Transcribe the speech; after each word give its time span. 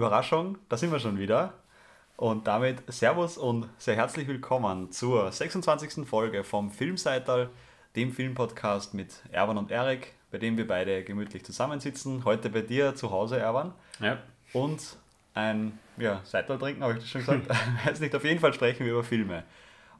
Überraschung, 0.00 0.56
da 0.70 0.78
sind 0.78 0.92
wir 0.92 0.98
schon 0.98 1.18
wieder. 1.18 1.52
Und 2.16 2.46
damit 2.46 2.82
Servus 2.90 3.36
und 3.36 3.68
sehr 3.76 3.96
herzlich 3.96 4.26
willkommen 4.26 4.90
zur 4.90 5.30
26. 5.30 6.08
Folge 6.08 6.42
vom 6.42 6.70
Filmseital, 6.70 7.50
dem 7.96 8.10
Filmpodcast 8.10 8.94
mit 8.94 9.16
Erwan 9.30 9.58
und 9.58 9.70
Erik, 9.70 10.14
bei 10.30 10.38
dem 10.38 10.56
wir 10.56 10.66
beide 10.66 11.04
gemütlich 11.04 11.44
zusammensitzen. 11.44 12.24
Heute 12.24 12.48
bei 12.48 12.62
dir 12.62 12.94
zu 12.94 13.10
Hause, 13.10 13.38
Erwan. 13.38 13.74
Ja. 14.00 14.16
Und 14.54 14.96
ein 15.34 15.78
ja, 15.98 16.22
Seital 16.24 16.56
trinken, 16.56 16.82
habe 16.82 16.94
ich 16.94 17.00
das 17.00 17.10
schon 17.10 17.20
gesagt. 17.20 17.46
Weiß 17.84 18.00
nicht, 18.00 18.14
auf 18.14 18.24
jeden 18.24 18.40
Fall 18.40 18.54
sprechen 18.54 18.86
wir 18.86 18.92
über 18.92 19.04
Filme. 19.04 19.44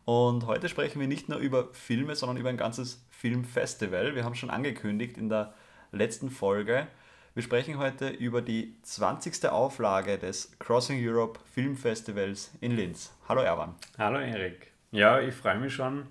Und 0.06 0.46
heute 0.46 0.70
sprechen 0.70 0.98
wir 0.98 1.08
nicht 1.08 1.28
nur 1.28 1.36
über 1.40 1.68
Filme, 1.74 2.16
sondern 2.16 2.38
über 2.38 2.48
ein 2.48 2.56
ganzes 2.56 3.04
Filmfestival. 3.10 4.14
Wir 4.14 4.24
haben 4.24 4.34
schon 4.34 4.48
angekündigt 4.48 5.18
in 5.18 5.28
der 5.28 5.52
letzten 5.92 6.30
Folge. 6.30 6.86
Wir 7.32 7.44
sprechen 7.44 7.78
heute 7.78 8.08
über 8.08 8.42
die 8.42 8.74
20. 8.82 9.46
Auflage 9.46 10.18
des 10.18 10.50
Crossing 10.58 10.98
Europe 11.00 11.38
Filmfestivals 11.54 12.50
in 12.60 12.72
Linz. 12.72 13.12
Hallo 13.28 13.40
Erwan. 13.40 13.76
Hallo 13.98 14.18
Erik. 14.18 14.72
Ja, 14.90 15.20
ich 15.20 15.32
freue 15.32 15.60
mich 15.60 15.72
schon. 15.72 16.06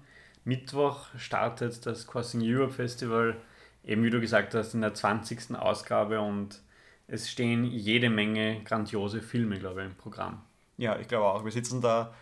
Mittwoch 0.45 1.07
startet 1.17 1.85
das 1.85 2.07
Crossing 2.07 2.39
Europe 2.41 2.71
Festival, 2.71 3.35
eben 3.83 4.01
wie 4.05 4.11
du 4.11 4.21
gesagt 4.21 4.53
hast, 4.53 4.73
in 4.73 4.79
der 4.79 4.93
20. 4.93 5.57
Ausgabe 5.57 6.21
und 6.21 6.61
es 7.09 7.29
stehen 7.29 7.65
jede 7.65 8.09
Menge 8.09 8.63
grandiose 8.63 9.21
Filme, 9.21 9.59
glaube 9.59 9.81
ich, 9.81 9.87
im 9.87 9.95
Programm. 9.95 10.41
Ja, 10.77 10.97
ich 10.99 11.09
glaube 11.09 11.25
auch. 11.25 11.43
Wir 11.43 11.51
sitzen 11.51 11.81
da 11.81 12.13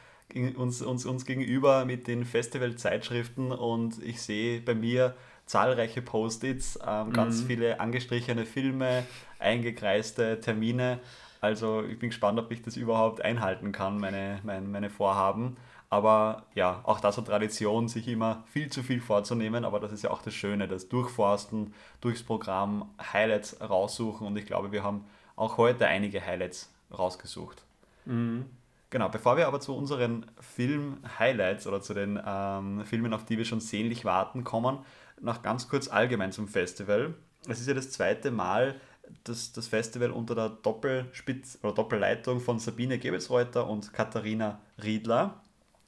uns, 0.55 0.81
uns, 0.81 1.05
uns 1.05 1.23
gegenüber 1.23 1.85
mit 1.85 2.07
den 2.07 2.25
Festivalzeitschriften 2.25 3.52
und 3.52 4.02
ich 4.02 4.23
sehe 4.23 4.59
bei 4.59 4.73
mir 4.73 5.16
zahlreiche 5.48 6.03
Post-its, 6.03 6.80
ähm, 6.86 7.12
ganz 7.12 7.42
mhm. 7.42 7.48
viele 7.48 7.80
angestrichene 7.80 8.45
Filme, 8.45 9.03
eingekreiste 9.40 10.40
Termine. 10.40 11.00
Also 11.42 11.84
ich 11.84 11.98
bin 11.98 12.09
gespannt, 12.09 12.40
ob 12.40 12.52
ich 12.52 12.62
das 12.62 12.78
überhaupt 12.78 13.22
einhalten 13.22 13.72
kann, 13.72 13.98
meine, 13.98 14.40
meine, 14.44 14.68
meine 14.68 14.90
Vorhaben. 14.90 15.58
Aber 15.90 16.44
ja, 16.53 16.81
auch 16.84 17.00
das 17.00 17.18
hat 17.18 17.28
Tradition, 17.28 17.88
sich 17.88 18.08
immer 18.09 18.44
viel 18.48 18.70
zu 18.70 18.84
viel 18.84 19.00
vorzunehmen. 19.00 19.64
Aber 19.64 19.80
das 19.80 19.94
ist 19.94 20.03
ja 20.03 20.12
auch 20.12 20.22
das 20.22 20.34
Schöne, 20.34 20.68
das 20.68 20.90
Durchforsten, 20.90 21.73
durchs 22.02 22.23
Programm, 22.23 22.90
Highlights 23.14 23.62
raussuchen. 23.62 24.28
Und 24.28 24.38
ich 24.38 24.45
glaube, 24.45 24.72
wir 24.72 24.84
haben 24.84 25.06
auch 25.38 25.58
heute 25.58 25.88
einige 25.88 26.25
Highlights 26.25 26.73
rausgesucht. 26.92 27.64
Mhm. 28.06 28.45
Genau, 28.90 29.09
bevor 29.09 29.36
wir 29.36 29.48
aber 29.48 29.59
zu 29.59 29.75
unseren 29.75 30.25
Film-Highlights 30.40 31.68
oder 31.68 31.81
zu 31.81 31.94
den 31.94 32.20
ähm, 32.25 32.86
Filmen, 32.86 33.14
auf 33.14 33.25
die 33.25 33.38
wir 33.38 33.44
schon 33.44 33.59
sehnlich 33.59 34.06
warten, 34.06 34.45
kommen, 34.45 34.80
noch 35.21 35.41
ganz 35.41 35.67
kurz 35.67 35.87
allgemein 35.87 36.31
zum 36.31 36.47
Festival. 36.47 37.13
Es 37.47 37.59
ist 37.59 37.67
ja 37.67 37.73
das 37.73 37.91
zweite 37.91 38.31
Mal, 38.31 38.79
dass 39.23 39.53
das 39.53 39.67
Festival 39.67 40.11
unter 40.11 40.35
der 40.35 40.49
Doppelspitz 40.49 41.59
oder 41.63 41.73
Doppelleitung 41.73 42.39
von 42.39 42.59
Sabine 42.59 42.99
Gebetsreuter 42.99 43.67
und 43.67 43.93
Katharina 43.93 44.59
Riedler 44.83 45.41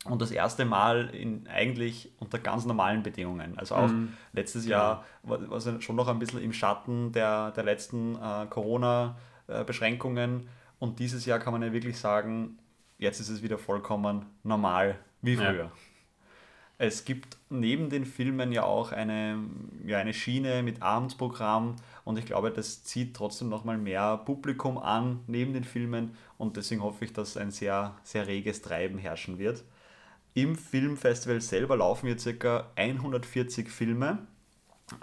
und 0.05 0.21
das 0.21 0.31
erste 0.31 0.63
Mal 0.65 1.09
in 1.13 1.47
eigentlich 1.47 2.11
unter 2.19 2.39
ganz 2.39 2.65
normalen 2.65 3.03
Bedingungen. 3.03 3.57
Also 3.57 3.75
auch 3.75 3.89
mhm. 3.89 4.13
letztes 4.31 4.65
Jahr 4.65 5.03
war 5.23 5.41
es 5.51 5.67
schon 5.83 5.95
noch 5.97 6.07
ein 6.07 6.19
bisschen 6.19 6.41
im 6.41 6.53
Schatten 6.53 7.11
der, 7.11 7.51
der 7.51 7.63
letzten 7.65 8.15
äh, 8.15 8.45
Corona-Beschränkungen 8.49 10.47
und 10.79 10.99
dieses 10.99 11.25
Jahr 11.25 11.39
kann 11.39 11.51
man 11.51 11.61
ja 11.61 11.73
wirklich 11.73 11.97
sagen, 11.97 12.57
jetzt 12.97 13.19
ist 13.19 13.29
es 13.29 13.43
wieder 13.43 13.57
vollkommen 13.57 14.25
normal 14.43 14.97
wie 15.21 15.35
früher. 15.35 15.53
Ja. 15.53 15.71
Es 16.81 17.03
gibt 17.03 17.35
neben 17.49 17.89
den 17.89 18.05
Filmen 18.05 18.53
ja 18.53 18.63
auch 18.63 18.93
eine, 18.93 19.37
ja, 19.85 19.97
eine 19.97 20.13
Schiene 20.13 20.63
mit 20.63 20.81
Abendsprogramm 20.81 21.75
und 22.05 22.17
ich 22.17 22.25
glaube, 22.25 22.51
das 22.51 22.85
zieht 22.85 23.13
trotzdem 23.17 23.49
nochmal 23.49 23.77
mehr 23.77 24.15
Publikum 24.15 24.77
an 24.77 25.19
neben 25.27 25.51
den 25.53 25.65
Filmen 25.65 26.15
und 26.37 26.55
deswegen 26.55 26.81
hoffe 26.81 27.03
ich, 27.03 27.11
dass 27.11 27.35
ein 27.35 27.51
sehr, 27.51 27.97
sehr 28.03 28.27
reges 28.27 28.61
Treiben 28.61 28.97
herrschen 28.97 29.39
wird. 29.39 29.65
Im 30.33 30.55
Filmfestival 30.55 31.41
selber 31.41 31.75
laufen 31.75 32.07
jetzt 32.07 32.25
ca. 32.39 32.67
140 32.77 33.69
Filme 33.69 34.19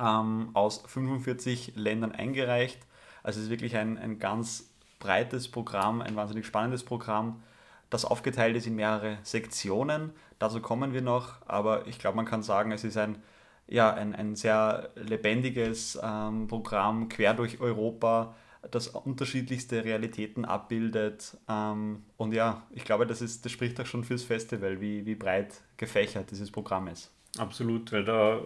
ähm, 0.00 0.48
aus 0.54 0.82
45 0.86 1.72
Ländern 1.76 2.12
eingereicht. 2.12 2.78
Also 3.22 3.41
es 3.41 3.44
ist 3.44 3.50
wirklich 3.50 3.76
ein, 3.76 3.98
ein 3.98 4.19
ganz 4.19 4.70
breites 4.98 5.48
Programm, 5.48 6.00
ein 6.00 6.16
wahnsinnig 6.16 6.47
spannendes 6.47 6.84
Programm 6.84 7.42
das 7.91 8.04
aufgeteilt 8.04 8.56
ist 8.56 8.66
in 8.66 8.76
mehrere 8.76 9.19
Sektionen. 9.22 10.12
Dazu 10.38 10.60
kommen 10.60 10.92
wir 10.92 11.02
noch, 11.02 11.36
aber 11.47 11.86
ich 11.86 11.98
glaube, 11.98 12.16
man 12.16 12.26
kann 12.26 12.42
sagen, 12.42 12.72
es 12.72 12.84
ist 12.84 12.97
ein, 12.97 13.22
ja, 13.69 13.92
ein, 13.92 14.14
ein 14.14 14.36
sehr 14.36 14.91
lebendiges 14.97 15.98
ähm, 16.02 16.47
Programm 16.48 17.08
quer 17.08 17.34
durch 17.34 17.60
Europa, 17.60 18.34
das 18.70 18.88
unterschiedlichste 18.88 19.84
Realitäten 19.84 20.44
abbildet. 20.44 21.36
Ähm, 21.48 22.04
und 22.16 22.32
ja, 22.32 22.62
ich 22.70 22.84
glaube, 22.84 23.06
das, 23.06 23.22
ist, 23.22 23.44
das 23.44 23.52
spricht 23.52 23.80
auch 23.80 23.86
schon 23.86 24.04
fürs 24.04 24.24
Festival, 24.24 24.80
wie, 24.80 25.06
wie 25.06 25.14
breit 25.14 25.62
gefächert 25.76 26.30
dieses 26.30 26.50
Programm 26.50 26.88
ist. 26.88 27.12
Absolut, 27.38 27.92
weil 27.92 28.04
da 28.04 28.41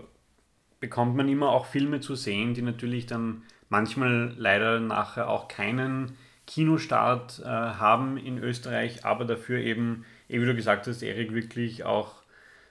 bekommt 0.81 1.17
man 1.17 1.29
immer 1.29 1.51
auch 1.51 1.67
Filme 1.67 2.01
zu 2.01 2.15
sehen, 2.15 2.55
die 2.55 2.63
natürlich 2.63 3.07
dann 3.07 3.43
manchmal 3.69 4.35
leider 4.37 4.81
nachher 4.81 5.29
auch 5.29 5.49
keinen 5.49 6.17
Kinostart 6.51 7.41
äh, 7.45 7.47
haben 7.47 8.17
in 8.17 8.37
Österreich, 8.39 9.05
aber 9.05 9.25
dafür 9.25 9.59
eben, 9.59 10.05
wie 10.27 10.45
du 10.45 10.57
gesagt 10.57 10.89
hast, 10.89 11.01
Erik, 11.01 11.33
wirklich 11.33 11.85
auch 11.85 12.15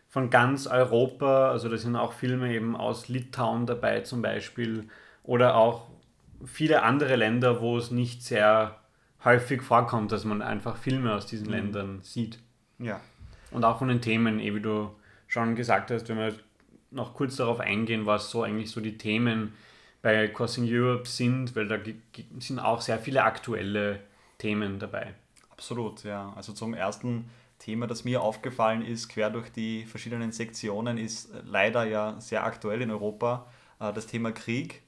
von 0.10 0.30
ganz 0.30 0.68
Europa, 0.68 1.50
also 1.50 1.70
da 1.70 1.78
sind 1.78 1.96
auch 1.96 2.12
Filme 2.12 2.54
eben 2.54 2.76
aus 2.76 3.08
Litauen 3.08 3.66
dabei 3.66 4.02
zum 4.02 4.22
Beispiel 4.22 4.90
oder 5.24 5.56
auch 5.56 5.88
viele 6.46 6.84
andere 6.84 7.16
Länder, 7.16 7.62
wo 7.62 7.78
es 7.78 7.90
nicht 7.90 8.22
sehr 8.22 8.76
häufig 9.24 9.62
vorkommt, 9.62 10.12
dass 10.12 10.26
man 10.26 10.42
einfach 10.42 10.76
Filme 10.76 11.14
aus 11.14 11.26
diesen 11.26 11.48
mhm. 11.48 11.54
Ländern 11.54 12.00
sieht. 12.02 12.40
Ja. 12.80 13.00
Und 13.52 13.64
auch 13.64 13.80
von 13.80 13.88
den 13.88 14.02
Themen, 14.02 14.40
wie 14.40 14.60
du 14.60 14.92
schon 15.28 15.56
gesagt 15.56 15.90
hast, 15.92 16.10
wenn 16.10 16.18
wir 16.18 16.34
noch 16.92 17.14
kurz 17.14 17.38
darauf 17.38 17.62
eingehen, 17.62 18.06
was 18.06 18.30
so 18.30 18.44
eigentlich 18.44 18.72
so 18.72 18.82
die 18.82 18.98
Themen 18.98 19.54
bei 20.02 20.28
Crossing 20.28 20.66
Europe 20.68 21.08
sind, 21.08 21.56
weil 21.56 21.68
da 21.68 21.78
sind 22.40 22.60
auch 22.60 22.82
sehr 22.82 23.00
viele 23.00 23.24
aktuelle 23.24 24.00
Themen 24.38 24.80
dabei. 24.80 25.14
Absolut, 25.52 26.04
ja. 26.04 26.32
Also 26.36 26.54
zum 26.54 26.74
ersten 26.74 27.30
Thema, 27.60 27.86
das 27.88 28.06
mir 28.06 28.22
aufgefallen 28.22 28.82
ist, 28.82 29.10
quer 29.10 29.30
durch 29.30 29.52
die 29.52 29.86
verschiedenen 29.86 30.32
Sektionen, 30.32 30.98
ist 30.98 31.30
leider 31.44 31.84
ja 31.84 32.20
sehr 32.20 32.44
aktuell 32.46 32.82
in 32.82 32.92
Europa 32.92 33.46
äh, 33.80 33.92
das 33.92 34.08
Thema 34.08 34.32
Krieg. 34.32 34.82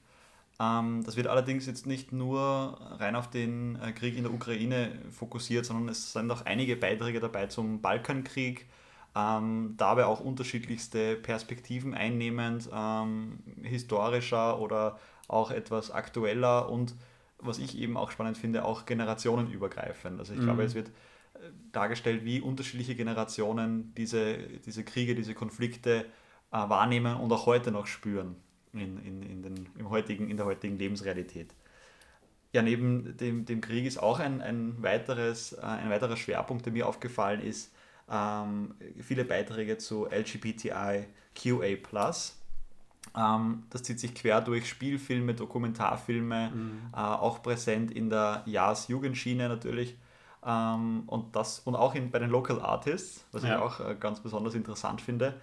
Ähm, 0.58 1.02
das 1.04 1.16
wird 1.16 1.26
allerdings 1.26 1.66
jetzt 1.66 1.86
nicht 1.86 2.12
nur 2.12 2.78
rein 2.98 3.16
auf 3.16 3.28
den 3.28 3.78
äh, 3.80 3.92
Krieg 3.92 4.16
in 4.16 4.22
der 4.22 4.32
Ukraine 4.32 4.92
fokussiert, 5.10 5.66
sondern 5.66 5.88
es 5.90 6.12
sind 6.12 6.30
auch 6.30 6.46
einige 6.46 6.76
Beiträge 6.76 7.20
dabei 7.20 7.46
zum 7.46 7.82
Balkankrieg, 7.82 8.66
ähm, 9.14 9.74
dabei 9.76 10.06
auch 10.06 10.20
unterschiedlichste 10.20 11.16
Perspektiven 11.16 11.94
einnehmend, 11.94 12.68
ähm, 12.72 13.40
historischer 13.62 14.58
oder 14.58 14.98
auch 15.28 15.50
etwas 15.50 15.90
aktueller 15.90 16.70
und 16.70 16.94
was 17.38 17.58
ich 17.58 17.76
eben 17.76 17.96
auch 17.96 18.10
spannend 18.10 18.38
finde, 18.38 18.64
auch 18.64 18.86
generationenübergreifend. 18.86 20.18
Also 20.18 20.32
ich 20.32 20.40
mhm. 20.40 20.44
glaube, 20.44 20.62
es 20.62 20.74
wird 20.74 20.88
äh, 20.88 21.50
dargestellt, 21.72 22.24
wie 22.24 22.40
unterschiedliche 22.40 22.94
Generationen 22.94 23.92
diese, 23.96 24.38
diese 24.64 24.84
Kriege, 24.84 25.14
diese 25.14 25.34
Konflikte 25.34 26.06
äh, 26.52 26.56
wahrnehmen 26.68 27.16
und 27.16 27.32
auch 27.32 27.46
heute 27.46 27.72
noch 27.72 27.86
spüren 27.86 28.36
in, 28.72 28.98
in, 28.98 29.22
in, 29.22 29.42
den, 29.42 29.68
im 29.78 29.90
heutigen, 29.90 30.30
in 30.30 30.36
der 30.36 30.46
heutigen 30.46 30.78
Lebensrealität. 30.78 31.54
Ja, 32.52 32.62
neben 32.62 33.16
dem, 33.16 33.44
dem 33.44 33.60
Krieg 33.60 33.86
ist 33.86 33.98
auch 33.98 34.20
ein, 34.20 34.40
ein, 34.40 34.82
weiteres, 34.82 35.54
äh, 35.54 35.62
ein 35.62 35.90
weiterer 35.90 36.16
Schwerpunkt, 36.16 36.66
der 36.66 36.72
mir 36.72 36.86
aufgefallen 36.86 37.40
ist, 37.40 37.71
ähm, 38.10 38.74
viele 39.00 39.24
Beiträge 39.24 39.78
zu 39.78 40.06
LGBTIQA. 40.06 41.06
Ähm, 43.16 43.64
das 43.70 43.82
zieht 43.82 44.00
sich 44.00 44.14
quer 44.14 44.40
durch 44.40 44.68
Spielfilme, 44.68 45.34
Dokumentarfilme, 45.34 46.50
mhm. 46.50 46.80
äh, 46.92 46.96
auch 46.96 47.42
präsent 47.42 47.90
in 47.90 48.10
der 48.10 48.42
Jahres-Jugendschiene 48.46 49.48
natürlich. 49.48 49.96
Ähm, 50.44 51.04
und, 51.06 51.36
das, 51.36 51.60
und 51.60 51.76
auch 51.76 51.94
in, 51.94 52.10
bei 52.10 52.18
den 52.18 52.30
Local 52.30 52.60
Artists, 52.60 53.24
was 53.32 53.42
ja. 53.42 53.56
ich 53.56 53.62
auch 53.62 53.80
äh, 53.80 53.96
ganz 53.98 54.20
besonders 54.20 54.54
interessant 54.54 55.00
finde. 55.00 55.34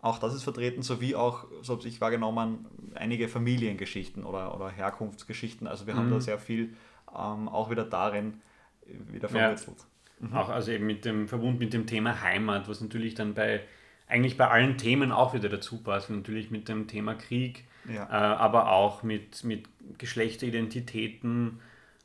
Auch 0.00 0.18
das 0.18 0.34
ist 0.34 0.42
vertreten, 0.42 0.82
sowie 0.82 1.14
auch, 1.14 1.44
so 1.62 1.76
habe 1.76 1.86
ich 1.86 2.00
wahrgenommen, 2.00 2.66
einige 2.94 3.28
Familiengeschichten 3.28 4.24
oder, 4.24 4.54
oder 4.54 4.68
Herkunftsgeschichten. 4.68 5.68
Also 5.68 5.86
wir 5.86 5.94
mhm. 5.94 5.98
haben 5.98 6.10
da 6.10 6.20
sehr 6.20 6.38
viel 6.38 6.74
ähm, 7.16 7.48
auch 7.48 7.70
wieder 7.70 7.84
darin 7.84 8.40
äh, 8.86 9.12
wieder 9.12 9.28
verwurzelt. 9.28 9.78
Ja. 9.78 9.84
Mhm. 10.22 10.34
Auch 10.34 10.48
also 10.48 10.70
eben 10.70 10.86
mit 10.86 11.04
dem 11.04 11.28
Verbund 11.28 11.58
mit 11.58 11.72
dem 11.72 11.86
Thema 11.86 12.22
Heimat, 12.22 12.68
was 12.68 12.80
natürlich 12.80 13.14
dann 13.14 13.34
bei 13.34 13.60
eigentlich 14.08 14.36
bei 14.36 14.48
allen 14.48 14.78
Themen 14.78 15.10
auch 15.10 15.34
wieder 15.34 15.48
dazu 15.48 15.82
passt. 15.82 16.10
Natürlich 16.10 16.50
mit 16.50 16.68
dem 16.68 16.86
Thema 16.86 17.14
Krieg, 17.14 17.64
ja. 17.88 18.04
äh, 18.04 18.36
aber 18.36 18.70
auch 18.70 19.02
mit, 19.02 19.42
mit 19.42 19.68
Geschlechteridentitäten 19.98 21.60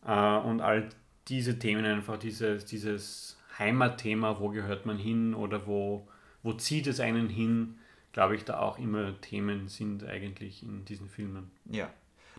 äh, 0.06 0.38
und 0.38 0.62
all 0.62 0.90
diese 1.28 1.60
Themen, 1.60 1.86
einfach 1.86 2.18
dieses, 2.18 2.66
dieses 2.66 3.38
Heimatthema, 3.60 4.40
wo 4.40 4.50
gehört 4.50 4.86
man 4.86 4.98
hin 4.98 5.34
oder 5.34 5.68
wo, 5.68 6.08
wo 6.44 6.54
zieht 6.54 6.88
es 6.88 7.00
einen 7.00 7.30
hin, 7.30 7.76
glaube 8.14 8.36
ich, 8.36 8.46
da 8.46 8.60
auch 8.60 8.80
immer 8.80 9.20
Themen 9.22 9.68
sind 9.68 10.06
eigentlich 10.06 10.64
in 10.64 10.86
diesen 10.86 11.10
Filmen. 11.10 11.52
Ja, 11.66 11.92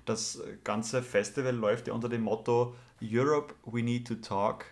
das 0.07 0.43
ganze 0.65 1.03
Festival 1.03 1.55
läuft 1.55 1.89
ja 1.89 1.93
unter 1.93 2.09
dem 2.09 2.23
Motto 2.23 2.75
Europe, 3.03 3.55
we 3.65 3.83
need 3.83 4.09
to 4.09 4.15
talk. 4.15 4.65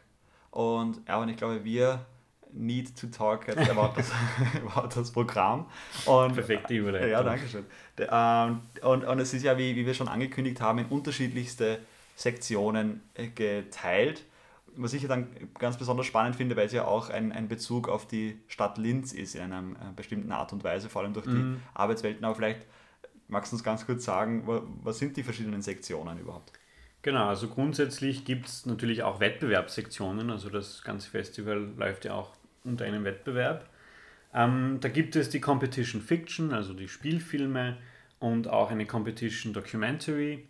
Und 0.56 1.03
ja, 1.06 1.19
und 1.19 1.29
ich 1.29 1.37
glaube, 1.37 1.62
wir 1.64 2.06
need 2.50 2.99
to 2.99 3.08
talk 3.08 3.47
jetzt 3.47 3.69
about 3.69 3.93
das, 3.94 4.11
about 4.75 4.88
das 4.99 5.11
Programm. 5.11 5.67
Und, 6.06 6.32
Perfekte 6.32 6.73
Überleitung. 6.73 7.11
Ja, 7.11 7.23
danke 7.23 7.47
schön. 7.47 7.67
Ähm, 7.99 8.61
und, 8.81 9.05
und 9.05 9.19
es 9.19 9.35
ist 9.35 9.43
ja, 9.43 9.58
wie, 9.58 9.76
wie 9.76 9.85
wir 9.85 9.93
schon 9.93 10.08
angekündigt 10.08 10.62
haben, 10.62 10.79
in 10.79 10.87
unterschiedlichste 10.87 11.81
Sektionen 12.14 13.03
äh, 13.12 13.29
geteilt. 13.29 14.25
Was 14.76 14.94
ich 14.94 15.03
ja 15.03 15.08
dann 15.08 15.29
ganz 15.58 15.76
besonders 15.76 16.06
spannend 16.06 16.37
finde, 16.37 16.56
weil 16.56 16.69
es 16.69 16.73
ja 16.73 16.87
auch 16.87 17.11
ein, 17.11 17.32
ein 17.32 17.49
Bezug 17.49 17.91
auf 17.91 18.08
die 18.08 18.41
Stadt 18.49 18.79
Linz 18.79 19.12
ist 19.12 19.35
in 19.35 19.43
einer 19.43 19.61
äh, 19.61 19.93
bestimmten 19.94 20.32
Art 20.32 20.55
und 20.55 20.64
Weise, 20.64 20.88
vor 20.88 21.03
allem 21.03 21.12
durch 21.12 21.26
die 21.26 21.32
mhm. 21.32 21.61
Arbeitswelten. 21.75 22.25
Aber 22.25 22.35
vielleicht 22.35 22.62
magst 23.29 23.53
du 23.53 23.56
uns 23.56 23.62
ganz 23.62 23.85
kurz 23.85 24.06
sagen, 24.06 24.44
was 24.82 24.99
sind 24.99 25.19
die 25.19 25.23
verschiedenen 25.23 25.61
Sektionen 25.61 26.19
überhaupt? 26.19 26.50
Genau, 27.06 27.29
also 27.29 27.47
grundsätzlich 27.47 28.25
gibt 28.25 28.49
es 28.49 28.67
natürlich 28.67 29.05
auch 29.05 29.20
Wettbewerbssektionen. 29.20 30.29
Also 30.29 30.50
das 30.50 30.82
ganze 30.82 31.08
Festival 31.08 31.69
läuft 31.76 32.05
ja 32.05 32.14
auch 32.14 32.32
unter 32.64 32.85
einem 32.85 33.05
Wettbewerb. 33.05 33.64
Ähm, 34.35 34.79
da 34.81 34.88
gibt 34.88 35.14
es 35.14 35.31
die 35.31 35.41
Competition 35.41 36.03
Fiction, 36.03 36.53
also 36.53 36.75
die 36.75 36.88
Spielfilme 36.88 37.76
und 38.19 38.49
auch 38.49 38.73
eine 38.73 38.87
Competition 38.87 39.53
Documentary. 39.53 40.49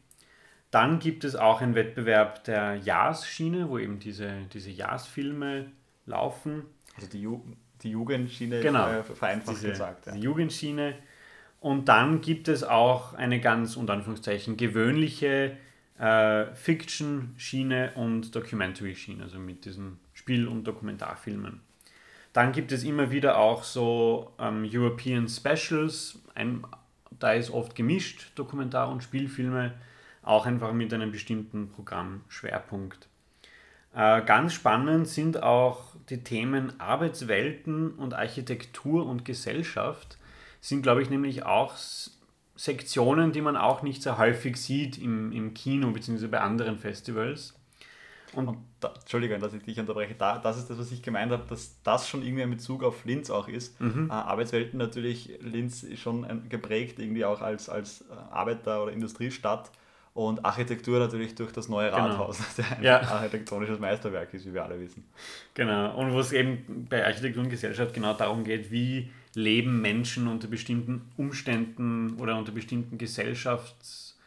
Dann 0.70 0.98
gibt 0.98 1.24
es 1.24 1.36
auch 1.36 1.60
einen 1.60 1.74
Wettbewerb 1.74 2.44
der 2.44 2.76
Jazz-Schiene, 2.76 3.68
wo 3.68 3.76
eben 3.76 3.98
diese, 3.98 4.32
diese 4.54 4.70
Jazz-Filme 4.70 5.66
laufen. 6.06 6.62
Also 6.94 7.06
die, 7.06 7.20
Ju 7.20 7.42
die 7.82 7.90
Jugendschiene, 7.90 8.60
genau, 8.60 8.88
äh, 8.88 9.02
vereinfacht 9.02 9.58
diese, 9.58 9.68
gesagt. 9.68 10.06
Ja. 10.06 10.12
Die 10.12 10.20
Jugendschiene. 10.20 10.94
Und 11.60 11.90
dann 11.90 12.22
gibt 12.22 12.48
es 12.48 12.64
auch 12.64 13.12
eine 13.12 13.42
ganz, 13.42 13.76
unter 13.76 13.92
Anführungszeichen, 13.92 14.56
gewöhnliche 14.56 15.58
äh, 15.98 16.46
Fiction-Schiene 16.54 17.92
und 17.94 18.34
Documentary-Schiene, 18.34 19.24
also 19.24 19.38
mit 19.38 19.64
diesen 19.64 19.98
Spiel- 20.12 20.48
und 20.48 20.64
Dokumentarfilmen. 20.64 21.60
Dann 22.32 22.52
gibt 22.52 22.70
es 22.72 22.84
immer 22.84 23.10
wieder 23.10 23.38
auch 23.38 23.64
so 23.64 24.34
ähm, 24.38 24.68
European 24.70 25.28
Specials, 25.28 26.18
ein, 26.34 26.64
da 27.18 27.32
ist 27.32 27.50
oft 27.50 27.74
gemischt, 27.74 28.32
Dokumentar- 28.34 28.90
und 28.90 29.02
Spielfilme, 29.02 29.72
auch 30.22 30.44
einfach 30.44 30.72
mit 30.72 30.92
einem 30.92 31.12
bestimmten 31.12 31.70
Programmschwerpunkt. 31.70 33.08
Äh, 33.94 34.22
ganz 34.22 34.52
spannend 34.52 35.08
sind 35.08 35.42
auch 35.42 35.94
die 36.10 36.22
Themen 36.22 36.78
Arbeitswelten 36.78 37.92
und 37.92 38.12
Architektur 38.12 39.06
und 39.06 39.24
Gesellschaft, 39.24 40.18
sind, 40.60 40.82
glaube 40.82 41.00
ich, 41.00 41.08
nämlich 41.08 41.44
auch 41.44 41.74
Sektionen, 42.56 43.32
die 43.32 43.42
man 43.42 43.56
auch 43.56 43.82
nicht 43.82 44.02
sehr 44.02 44.18
häufig 44.18 44.56
sieht 44.56 44.98
im, 44.98 45.30
im 45.32 45.54
Kino 45.54 45.90
bzw. 45.90 46.26
bei 46.26 46.40
anderen 46.40 46.78
Festivals. 46.78 47.54
Und, 48.32 48.48
und 48.48 48.58
da, 48.80 48.92
Entschuldigung, 48.98 49.40
dass 49.40 49.54
ich 49.54 49.62
dich 49.62 49.78
unterbreche, 49.78 50.14
da, 50.14 50.38
das 50.38 50.58
ist 50.58 50.68
das, 50.68 50.78
was 50.78 50.90
ich 50.90 51.02
gemeint 51.02 51.32
habe, 51.32 51.44
dass 51.48 51.80
das 51.82 52.08
schon 52.08 52.22
irgendwie 52.22 52.42
ein 52.42 52.50
Bezug 52.50 52.82
auf 52.82 53.04
Linz 53.04 53.30
auch 53.30 53.48
ist. 53.48 53.80
Mhm. 53.80 54.10
Äh, 54.10 54.12
Arbeitswelten 54.12 54.78
natürlich, 54.78 55.38
Linz 55.40 55.82
ist 55.82 56.00
schon 56.00 56.24
ein, 56.24 56.48
geprägt 56.48 56.98
irgendwie 56.98 57.24
auch 57.24 57.40
als, 57.40 57.68
als 57.68 58.02
äh, 58.02 58.14
Arbeiter- 58.30 58.82
oder 58.82 58.92
Industriestadt 58.92 59.70
und 60.12 60.44
Architektur 60.44 60.98
natürlich 60.98 61.34
durch 61.34 61.52
das 61.52 61.68
neue 61.68 61.90
genau. 61.90 62.06
Rathaus, 62.06 62.38
genau. 62.38 62.48
das 62.68 62.78
ein 62.78 62.82
ja. 62.82 63.00
architektonisches 63.02 63.78
Meisterwerk 63.78 64.32
ist, 64.34 64.46
wie 64.46 64.54
wir 64.54 64.64
alle 64.64 64.80
wissen. 64.80 65.04
Genau, 65.54 65.96
und 65.96 66.12
wo 66.12 66.20
es 66.20 66.32
eben 66.32 66.86
bei 66.88 67.04
Architektur 67.04 67.42
und 67.42 67.50
Gesellschaft 67.50 67.94
genau 67.94 68.14
darum 68.14 68.42
geht, 68.42 68.70
wie 68.70 69.10
leben 69.36 69.82
Menschen 69.82 70.28
unter 70.28 70.48
bestimmten 70.48 71.02
Umständen 71.18 72.18
oder 72.18 72.38
unter 72.38 72.52
bestimmten 72.52 72.96
Gesellschafts, 72.96 74.18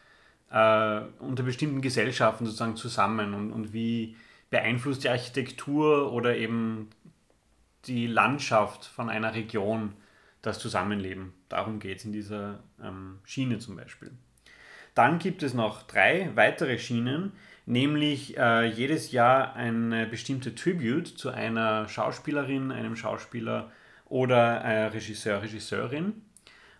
äh, 0.51 1.01
unter 1.17 1.41
bestimmten 1.41 1.81
Gesellschaften 1.81 2.45
sozusagen 2.45 2.75
zusammen 2.75 3.33
und, 3.33 3.51
und 3.51 3.73
wie 3.73 4.15
beeinflusst 4.51 5.03
die 5.03 5.09
Architektur 5.09 6.13
oder 6.13 6.37
eben 6.37 6.91
die 7.85 8.05
Landschaft 8.05 8.85
von 8.85 9.09
einer 9.09 9.33
Region 9.33 9.93
das 10.43 10.59
Zusammenleben. 10.59 11.33
Darum 11.49 11.79
geht 11.79 11.97
es 11.97 12.05
in 12.05 12.11
dieser 12.11 12.59
ähm, 12.81 13.17
Schiene 13.23 13.57
zum 13.57 13.77
Beispiel. 13.77 14.11
Dann 14.93 15.17
gibt 15.17 15.41
es 15.41 15.55
noch 15.55 15.83
drei 15.83 16.29
weitere 16.35 16.77
Schienen, 16.77 17.31
nämlich 17.65 18.37
äh, 18.37 18.67
jedes 18.67 19.11
Jahr 19.11 19.55
eine 19.55 20.05
bestimmte 20.05 20.53
Tribute 20.53 21.07
zu 21.07 21.29
einer 21.31 21.89
Schauspielerin, 21.89 22.71
einem 22.71 22.95
Schauspieler 22.95 23.71
oder 24.09 24.61
äh, 24.61 24.85
Regisseur, 24.87 25.41
Regisseurin. 25.41 26.21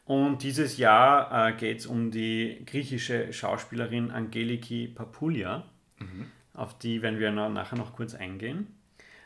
Und 0.06 0.42
dieses 0.42 0.78
Jahr 0.78 1.50
äh, 1.50 1.54
geht 1.54 1.80
es 1.80 1.86
um 1.86 2.12
die 2.12 2.64
griechische 2.66 3.32
Schauspielerin 3.32 4.12
Angeliki 4.12 4.88
Papoulia. 4.88 5.66
Mhm. 6.00 6.26
Auf 6.54 6.78
die 6.78 7.02
werden 7.02 7.20
wir 7.20 7.32
nachher 7.32 7.78
noch 7.78 7.94
kurz 7.94 8.16
eingehen. 8.16 8.68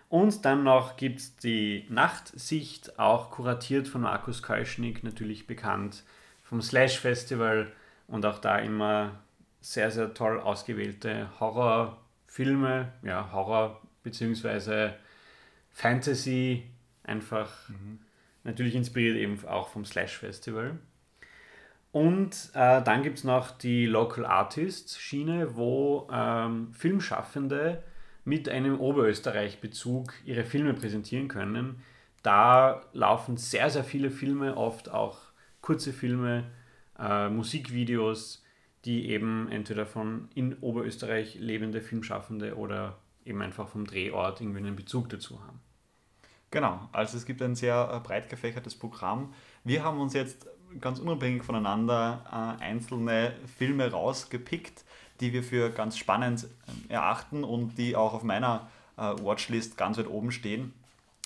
Und 0.10 0.46
dann 0.46 0.64
noch 0.64 0.96
gibt 0.98 1.20
es 1.20 1.36
die 1.38 1.88
Nachtsicht, 1.90 3.00
auch 3.00 3.32
kuratiert 3.32 3.88
von 3.88 4.02
Markus 4.02 4.44
Keuschnig, 4.44 5.04
natürlich 5.04 5.48
bekannt 5.48 6.04
vom 6.44 6.62
Slash 6.62 7.00
Festival 7.00 7.72
und 8.08 8.26
auch 8.26 8.38
da 8.38 8.60
immer 8.60 9.20
sehr, 9.62 9.90
sehr 9.90 10.14
toll 10.14 10.40
ausgewählte 10.40 11.30
Horrorfilme, 11.40 12.92
ja, 13.02 13.32
Horror 13.32 13.82
bzw. 14.04 14.92
Fantasy, 15.72 16.70
einfach 17.04 17.70
mhm. 17.70 18.00
natürlich 18.44 18.76
inspiriert 18.76 19.18
eben 19.18 19.44
auch 19.46 19.70
vom 19.70 19.86
Slash 19.86 20.18
Festival. 20.18 20.80
Und 21.92 22.50
äh, 22.56 22.82
dann 22.82 23.04
gibt 23.04 23.20
es 23.20 23.24
noch 23.24 23.52
die 23.52 23.86
Local 23.86 24.26
Artists 24.26 25.00
Schiene, 25.00 25.56
wo 25.56 26.08
ähm, 26.12 26.74
Filmschaffende 26.74 27.84
mit 28.26 28.50
einem 28.50 28.80
Oberösterreich-Bezug 28.80 30.14
ihre 30.26 30.44
Filme 30.44 30.74
präsentieren 30.74 31.28
können. 31.28 31.84
Da 32.24 32.82
laufen 32.94 33.38
sehr, 33.38 33.70
sehr 33.70 33.84
viele 33.84 34.10
Filme, 34.10 34.58
oft 34.58 34.90
auch 34.90 35.20
kurze 35.62 35.94
Filme, 35.94 36.46
äh, 36.98 37.30
Musikvideos, 37.30 38.44
die 38.86 39.10
eben 39.10 39.50
entweder 39.50 39.86
von 39.86 40.30
in 40.34 40.56
Oberösterreich 40.60 41.36
lebende 41.36 41.82
Filmschaffende 41.82 42.56
oder 42.56 42.98
eben 43.24 43.42
einfach 43.42 43.68
vom 43.68 43.86
Drehort 43.86 44.42
irgendwie 44.42 44.60
einen 44.60 44.76
Bezug 44.76 45.10
dazu 45.10 45.42
haben. 45.44 45.60
Genau, 46.54 46.80
also 46.92 47.18
es 47.18 47.26
gibt 47.26 47.42
ein 47.42 47.56
sehr 47.56 47.90
äh, 47.92 48.00
breit 48.08 48.30
gefächertes 48.30 48.76
Programm. 48.76 49.34
Wir 49.64 49.84
haben 49.84 50.00
uns 50.00 50.14
jetzt 50.14 50.46
ganz 50.80 51.00
unabhängig 51.00 51.44
voneinander 51.44 52.58
äh, 52.60 52.64
einzelne 52.64 53.34
Filme 53.58 53.90
rausgepickt, 53.90 54.84
die 55.20 55.34
wir 55.34 55.42
für 55.42 55.72
ganz 55.72 55.98
spannend 55.98 56.46
äh, 56.90 56.94
erachten 56.94 57.44
und 57.44 57.80
die 57.80 57.96
auch 57.96 58.14
auf 58.14 58.22
meiner 58.22 58.68
äh, 58.98 59.02
Watchlist 59.02 59.78
ganz 59.78 59.98
weit 59.98 60.08
oben 60.08 60.32
stehen. 60.32 60.76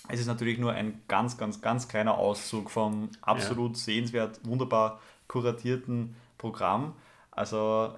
Es 0.07 0.21
ist 0.21 0.27
natürlich 0.27 0.59
nur 0.59 0.71
ein 0.71 1.01
ganz, 1.09 1.37
ganz, 1.37 1.59
ganz 1.59 1.89
kleiner 1.89 2.17
Auszug 2.17 2.71
vom 2.71 3.09
absolut 3.19 3.73
ja. 3.73 3.79
sehenswert, 3.79 4.39
wunderbar 4.45 5.01
kuratierten 5.27 6.15
Programm. 6.37 6.93
Also 7.31 7.93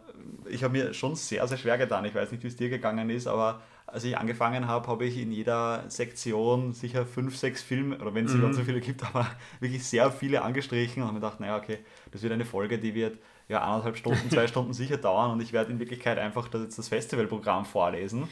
ich 0.50 0.64
habe 0.64 0.80
mir 0.80 0.96
schon 0.96 1.16
sehr, 1.16 1.48
sehr 1.48 1.60
schwer 1.60 1.78
getan. 1.78 2.06
Ich 2.06 2.16
weiß 2.16 2.32
nicht, 2.32 2.44
wie 2.44 2.48
es 2.48 2.56
dir 2.56 2.70
gegangen 2.70 3.12
ist, 3.12 3.28
aber 3.28 3.62
als 3.92 4.04
ich 4.04 4.18
angefangen 4.18 4.68
habe, 4.68 4.88
habe 4.88 5.06
ich 5.06 5.18
in 5.18 5.32
jeder 5.32 5.90
Sektion 5.90 6.74
sicher 6.74 7.06
fünf, 7.06 7.36
sechs 7.36 7.62
Filme, 7.62 7.98
oder 7.98 8.14
wenn 8.14 8.26
es 8.26 8.34
mhm. 8.34 8.54
so 8.54 8.64
viele 8.64 8.82
gibt, 8.82 9.04
aber 9.16 9.28
wirklich 9.60 9.84
sehr 9.84 10.12
viele 10.12 10.42
angestrichen 10.42 11.02
und 11.02 11.08
habe 11.08 11.20
mir 11.20 11.22
gedacht, 11.22 11.40
naja, 11.40 11.58
okay, 11.58 11.80
das 12.12 12.22
wird 12.22 12.34
eine 12.34 12.46
Folge, 12.46 12.80
die 12.80 12.94
wird 12.94 13.18
ja 13.48 13.62
anderthalb 13.62 13.98
Stunden, 13.98 14.30
zwei 14.30 14.48
Stunden 14.48 14.74
sicher 14.74 14.98
dauern 14.98 15.32
und 15.32 15.42
ich 15.42 15.54
werde 15.54 15.72
in 15.72 15.80
Wirklichkeit 15.80 16.18
einfach 16.18 16.48
das, 16.48 16.62
jetzt 16.64 16.78
das 16.78 16.88
Festivalprogramm 16.88 17.66
vorlesen. 17.66 18.28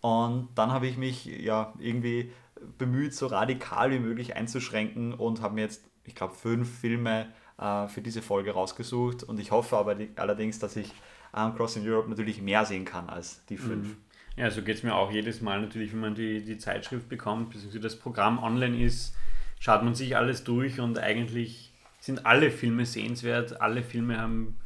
Und 0.00 0.48
dann 0.56 0.72
habe 0.72 0.86
ich 0.86 0.96
mich 0.96 1.26
ja 1.26 1.72
irgendwie 1.78 2.32
bemüht, 2.78 3.14
so 3.14 3.26
radikal 3.26 3.90
wie 3.90 3.98
möglich 3.98 4.34
einzuschränken 4.36 5.14
und 5.14 5.42
habe 5.42 5.54
mir 5.54 5.62
jetzt, 5.62 5.84
ich 6.04 6.14
glaube, 6.14 6.34
fünf 6.34 6.80
Filme 6.80 7.28
äh, 7.58 7.86
für 7.88 8.02
diese 8.02 8.22
Folge 8.22 8.52
rausgesucht 8.52 9.22
und 9.22 9.38
ich 9.38 9.50
hoffe 9.50 9.76
aber 9.76 9.94
die, 9.94 10.10
allerdings, 10.16 10.58
dass 10.58 10.76
ich 10.76 10.92
ähm, 11.36 11.54
Crossing 11.54 11.86
Europe 11.86 12.08
natürlich 12.08 12.42
mehr 12.42 12.64
sehen 12.64 12.84
kann 12.84 13.08
als 13.08 13.44
die 13.46 13.56
fünf. 13.56 13.88
Mhm. 13.88 13.96
Ja, 14.36 14.50
so 14.50 14.62
geht 14.62 14.76
es 14.76 14.82
mir 14.82 14.94
auch 14.94 15.12
jedes 15.12 15.42
Mal 15.42 15.60
natürlich, 15.60 15.92
wenn 15.92 16.00
man 16.00 16.14
die, 16.14 16.42
die 16.42 16.56
Zeitschrift 16.56 17.08
bekommt, 17.08 17.50
beziehungsweise 17.50 17.80
das 17.80 17.98
Programm 17.98 18.42
online 18.42 18.82
ist, 18.82 19.14
schaut 19.60 19.82
man 19.82 19.94
sich 19.94 20.16
alles 20.16 20.42
durch 20.42 20.80
und 20.80 20.98
eigentlich 20.98 21.70
sind 22.00 22.24
alle 22.24 22.50
Filme 22.50 22.86
sehenswert, 22.86 23.60
alle 23.60 23.82
Filme 23.82 24.18
haben 24.18 24.56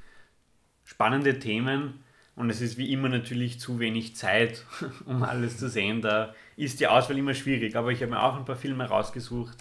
spannende 0.85 1.39
Themen 1.41 2.05
und 2.37 2.49
es 2.49 2.61
ist 2.61 2.79
wie 2.79 2.93
immer 2.93 3.09
natürlich 3.09 3.59
zu 3.59 3.81
wenig 3.81 4.15
Zeit, 4.15 4.65
um 5.07 5.25
alles 5.25 5.59
zu 5.59 5.69
sehen. 5.69 6.01
Da 6.01 6.35
ist 6.57 6.79
die 6.79 6.87
Auswahl 6.87 7.19
immer 7.19 7.35
schwierig, 7.35 7.75
aber 7.75 7.91
ich 7.91 8.03
habe 8.03 8.13
mir 8.13 8.23
auch 8.23 8.37
ein 8.37 8.45
paar 8.45 8.57
Filme 8.57 8.85
rausgesucht. 8.85 9.57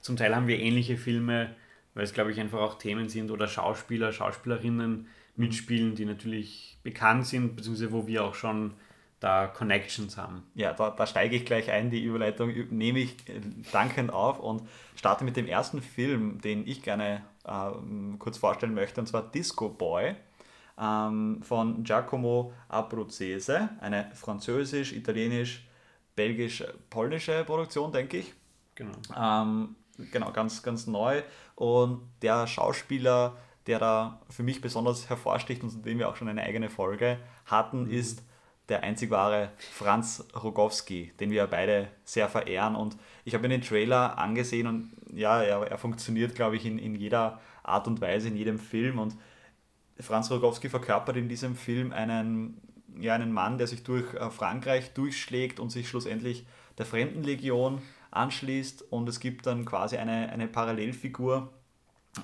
Zum 0.00 0.16
Teil 0.16 0.36
haben 0.36 0.46
wir 0.46 0.60
ähnliche 0.60 0.96
Filme, 0.96 1.56
weil 1.94 2.04
es, 2.04 2.12
glaube 2.12 2.30
ich, 2.30 2.38
einfach 2.38 2.60
auch 2.60 2.78
Themen 2.78 3.08
sind 3.08 3.32
oder 3.32 3.48
Schauspieler, 3.48 4.12
Schauspielerinnen 4.12 5.08
mitspielen, 5.36 5.96
die 5.96 6.04
natürlich 6.04 6.78
bekannt 6.82 7.26
sind, 7.26 7.56
beziehungsweise 7.56 7.92
wo 7.92 8.06
wir 8.06 8.24
auch 8.24 8.34
schon 8.34 8.74
da 9.20 9.46
Connections 9.48 10.16
haben. 10.16 10.44
Ja, 10.54 10.72
da, 10.72 10.90
da 10.90 11.06
steige 11.06 11.36
ich 11.36 11.44
gleich 11.44 11.70
ein. 11.70 11.90
Die 11.90 12.02
Überleitung 12.02 12.52
nehme 12.70 13.00
ich 13.00 13.28
äh, 13.28 13.40
dankend 13.72 14.12
auf 14.12 14.38
und 14.38 14.62
starte 14.94 15.24
mit 15.24 15.36
dem 15.36 15.46
ersten 15.46 15.82
Film, 15.82 16.40
den 16.40 16.66
ich 16.66 16.82
gerne 16.82 17.22
äh, 17.44 17.70
kurz 18.18 18.38
vorstellen 18.38 18.74
möchte, 18.74 19.00
und 19.00 19.06
zwar 19.06 19.22
Disco 19.22 19.68
Boy. 19.68 20.14
ähm, 20.80 21.42
von 21.42 21.82
Giacomo 21.82 22.52
Abruzzese, 22.68 23.70
eine 23.80 24.10
französisch, 24.14 24.92
italienisch, 24.92 25.66
belgisch, 26.14 26.64
polnische 26.90 27.44
Produktion, 27.44 27.92
denke 27.92 28.18
ich. 28.18 28.34
Genau. 28.74 28.92
Ähm, 29.16 29.74
genau, 30.12 30.32
ganz, 30.32 30.62
ganz 30.62 30.86
neu. 30.86 31.22
Und 31.56 32.02
der 32.22 32.46
Schauspieler, 32.46 33.36
der 33.66 33.78
da 33.78 34.20
für 34.30 34.42
mich 34.42 34.60
besonders 34.60 35.08
hervorsticht 35.08 35.62
und 35.62 35.70
zu 35.70 35.78
dem 35.78 35.98
wir 35.98 36.08
auch 36.08 36.16
schon 36.16 36.28
eine 36.28 36.42
eigene 36.42 36.70
Folge 36.70 37.18
hatten, 37.46 37.84
mhm. 37.84 37.90
ist 37.90 38.22
der 38.68 38.82
einzig 38.82 39.10
wahre 39.10 39.50
Franz 39.72 40.24
Rogowski, 40.34 41.12
den 41.20 41.30
wir 41.30 41.46
beide 41.46 41.88
sehr 42.04 42.28
verehren. 42.28 42.76
Und 42.76 42.96
ich 43.24 43.34
habe 43.34 43.42
mir 43.42 43.48
den 43.48 43.62
Trailer 43.62 44.18
angesehen 44.18 44.66
und 44.66 44.92
ja, 45.12 45.42
er, 45.42 45.62
er 45.62 45.78
funktioniert, 45.78 46.34
glaube 46.34 46.56
ich, 46.56 46.66
in, 46.66 46.78
in 46.78 46.94
jeder 46.94 47.40
Art 47.62 47.86
und 47.86 48.00
Weise, 48.00 48.28
in 48.28 48.36
jedem 48.36 48.58
Film. 48.58 48.98
Und 48.98 49.16
Franz 49.98 50.30
Rogowski 50.30 50.68
verkörpert 50.68 51.16
in 51.16 51.28
diesem 51.28 51.56
Film 51.56 51.92
einen, 51.92 52.60
ja, 53.00 53.14
einen 53.14 53.32
Mann, 53.32 53.58
der 53.58 53.66
sich 53.66 53.84
durch 53.84 54.12
äh, 54.14 54.30
Frankreich 54.30 54.92
durchschlägt 54.92 55.60
und 55.60 55.70
sich 55.70 55.88
schlussendlich 55.88 56.46
der 56.76 56.84
Fremdenlegion 56.84 57.80
anschließt. 58.10 58.92
Und 58.92 59.08
es 59.08 59.18
gibt 59.18 59.46
dann 59.46 59.64
quasi 59.64 59.96
eine, 59.96 60.30
eine 60.30 60.46
Parallelfigur, 60.46 61.52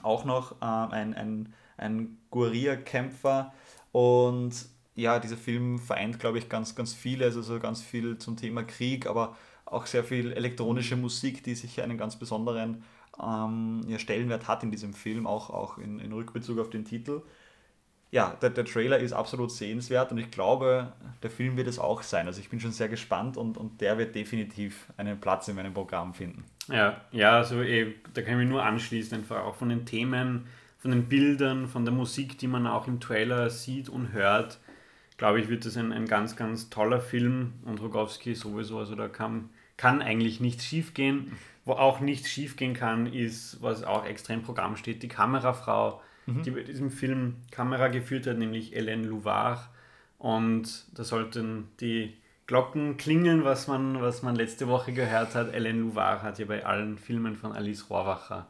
auch 0.03 0.27
noch 0.27 0.61
äh, 0.61 0.65
ein, 0.65 1.15
ein, 1.15 1.55
ein 1.79 2.19
Guerilla-Kämpfer. 2.31 3.55
Und 3.93 4.74
ja, 4.95 5.19
dieser 5.19 5.37
Film 5.37 5.79
vereint, 5.79 6.21
glaube 6.21 6.39
ich, 6.39 6.49
ganz, 6.49 6.75
ganz 6.75 6.95
vieles, 6.95 7.37
also 7.37 7.59
ganz 7.59 7.83
viel 7.83 8.19
zum 8.19 8.37
Thema 8.37 8.63
Krieg, 8.63 9.07
aber 9.07 9.37
auch 9.67 9.87
sehr 9.87 10.05
viel 10.05 10.33
elektronische 10.33 10.97
Musik, 10.97 11.43
die 11.43 11.55
sich 11.55 11.83
einen 11.83 11.99
ganz 11.99 12.17
besonderen 12.17 12.85
ähm, 13.21 13.81
ja, 13.89 13.99
Stellenwert 13.99 14.47
hat 14.47 14.63
in 14.63 14.71
diesem 14.71 14.95
Film, 14.95 15.27
auch, 15.27 15.51
auch 15.51 15.79
in, 15.79 15.99
in 15.99 16.13
Rückbezug 16.13 16.59
auf 16.59 16.71
den 16.71 16.85
Titel. 16.85 17.23
Ja, 18.11 18.37
der, 18.41 18.51
der 18.51 18.65
Trailer 18.65 18.99
ist 19.01 19.13
absolut 19.13 19.51
sehenswert 19.51 20.13
und 20.13 20.19
ich 20.19 20.31
glaube, 20.31 20.93
der 21.25 21.31
Film 21.31 21.57
wird 21.57 21.67
es 21.67 21.81
auch 21.81 22.03
sein. 22.03 22.29
Also 22.29 22.41
ich 22.41 22.49
bin 22.49 22.61
schon 22.61 22.71
sehr 22.71 22.89
gespannt 22.89 23.37
und, 23.37 23.57
und 23.57 23.81
der 23.81 23.99
wird 23.99 24.15
definitiv 24.15 24.87
einen 24.97 25.19
Platz 25.19 25.49
in 25.49 25.57
meinem 25.57 25.75
Programm 25.75 26.15
finden. 26.15 26.45
Ja, 26.69 27.01
ja 27.11 27.39
also 27.39 27.61
eh, 27.63 27.95
da 28.13 28.23
kann 28.23 28.35
ich 28.35 28.39
mich 28.39 28.49
nur 28.49 28.63
anschließen, 28.63 29.19
einfach 29.19 29.45
auch 29.45 29.57
von 29.57 29.69
den 29.69 29.85
Themen, 29.85 30.47
von 30.79 30.93
den 30.93 31.09
Bildern, 31.09 31.67
von 31.67 31.85
der 31.85 31.93
Musik, 31.93 32.39
die 32.39 32.47
man 32.47 32.69
auch 32.69 32.87
im 32.87 33.01
Trailer 33.01 33.51
sieht 33.51 33.89
und 33.89 34.13
hört 34.13 34.61
glaube 35.17 35.41
ich, 35.41 35.49
wird 35.49 35.65
das 35.65 35.77
ein, 35.77 35.93
ein 35.93 36.07
ganz, 36.07 36.37
ganz 36.37 36.71
toller 36.71 37.01
Film 37.01 37.55
und 37.65 37.81
Rogowski 37.81 38.35
sowieso, 38.35 38.79
also 38.79 38.95
da 38.95 39.09
kann, 39.09 39.51
kann 39.77 40.03
eigentlich 40.03 40.41
nichts 40.41 40.65
schief 40.65 40.95
gehen. 40.95 41.37
Wo 41.67 41.73
auch 41.73 42.01
nichts 42.01 42.29
schief 42.29 42.57
gehen 42.57 42.75
kann, 42.75 43.07
ist, 43.07 43.63
was 43.63 43.85
auch 43.85 44.05
extra 44.05 44.35
im 44.35 44.43
Programm 44.43 44.77
steht, 44.77 45.03
die 45.03 45.09
Kamerafrau, 45.09 46.03
mhm. 46.27 46.43
die 46.43 46.51
bei 46.51 46.63
diesem 46.63 46.91
Film 46.91 47.37
Kamera 47.51 47.89
geführt 47.89 48.27
hat, 48.27 48.37
nämlich 48.37 48.77
Hélène 48.77 49.05
Louvard. 49.05 49.61
Und 50.19 50.87
da 50.93 51.05
sollten 51.05 51.69
die 51.81 52.15
Glocken 52.47 52.99
klingeln, 52.99 53.45
was 53.45 53.67
man, 53.67 54.03
was 54.03 54.23
man 54.23 54.37
letzte 54.37 54.69
Woche 54.69 54.93
gehört 54.93 55.35
hat. 55.35 55.55
Hélène 55.55 55.81
Louvard 55.81 56.23
hat 56.23 56.39
ja 56.39 56.45
bei 56.45 56.67
allen 56.67 56.99
Filmen 56.99 57.35
von 57.35 57.53
Alice 57.53 57.89
Rohrwacher 57.89 58.47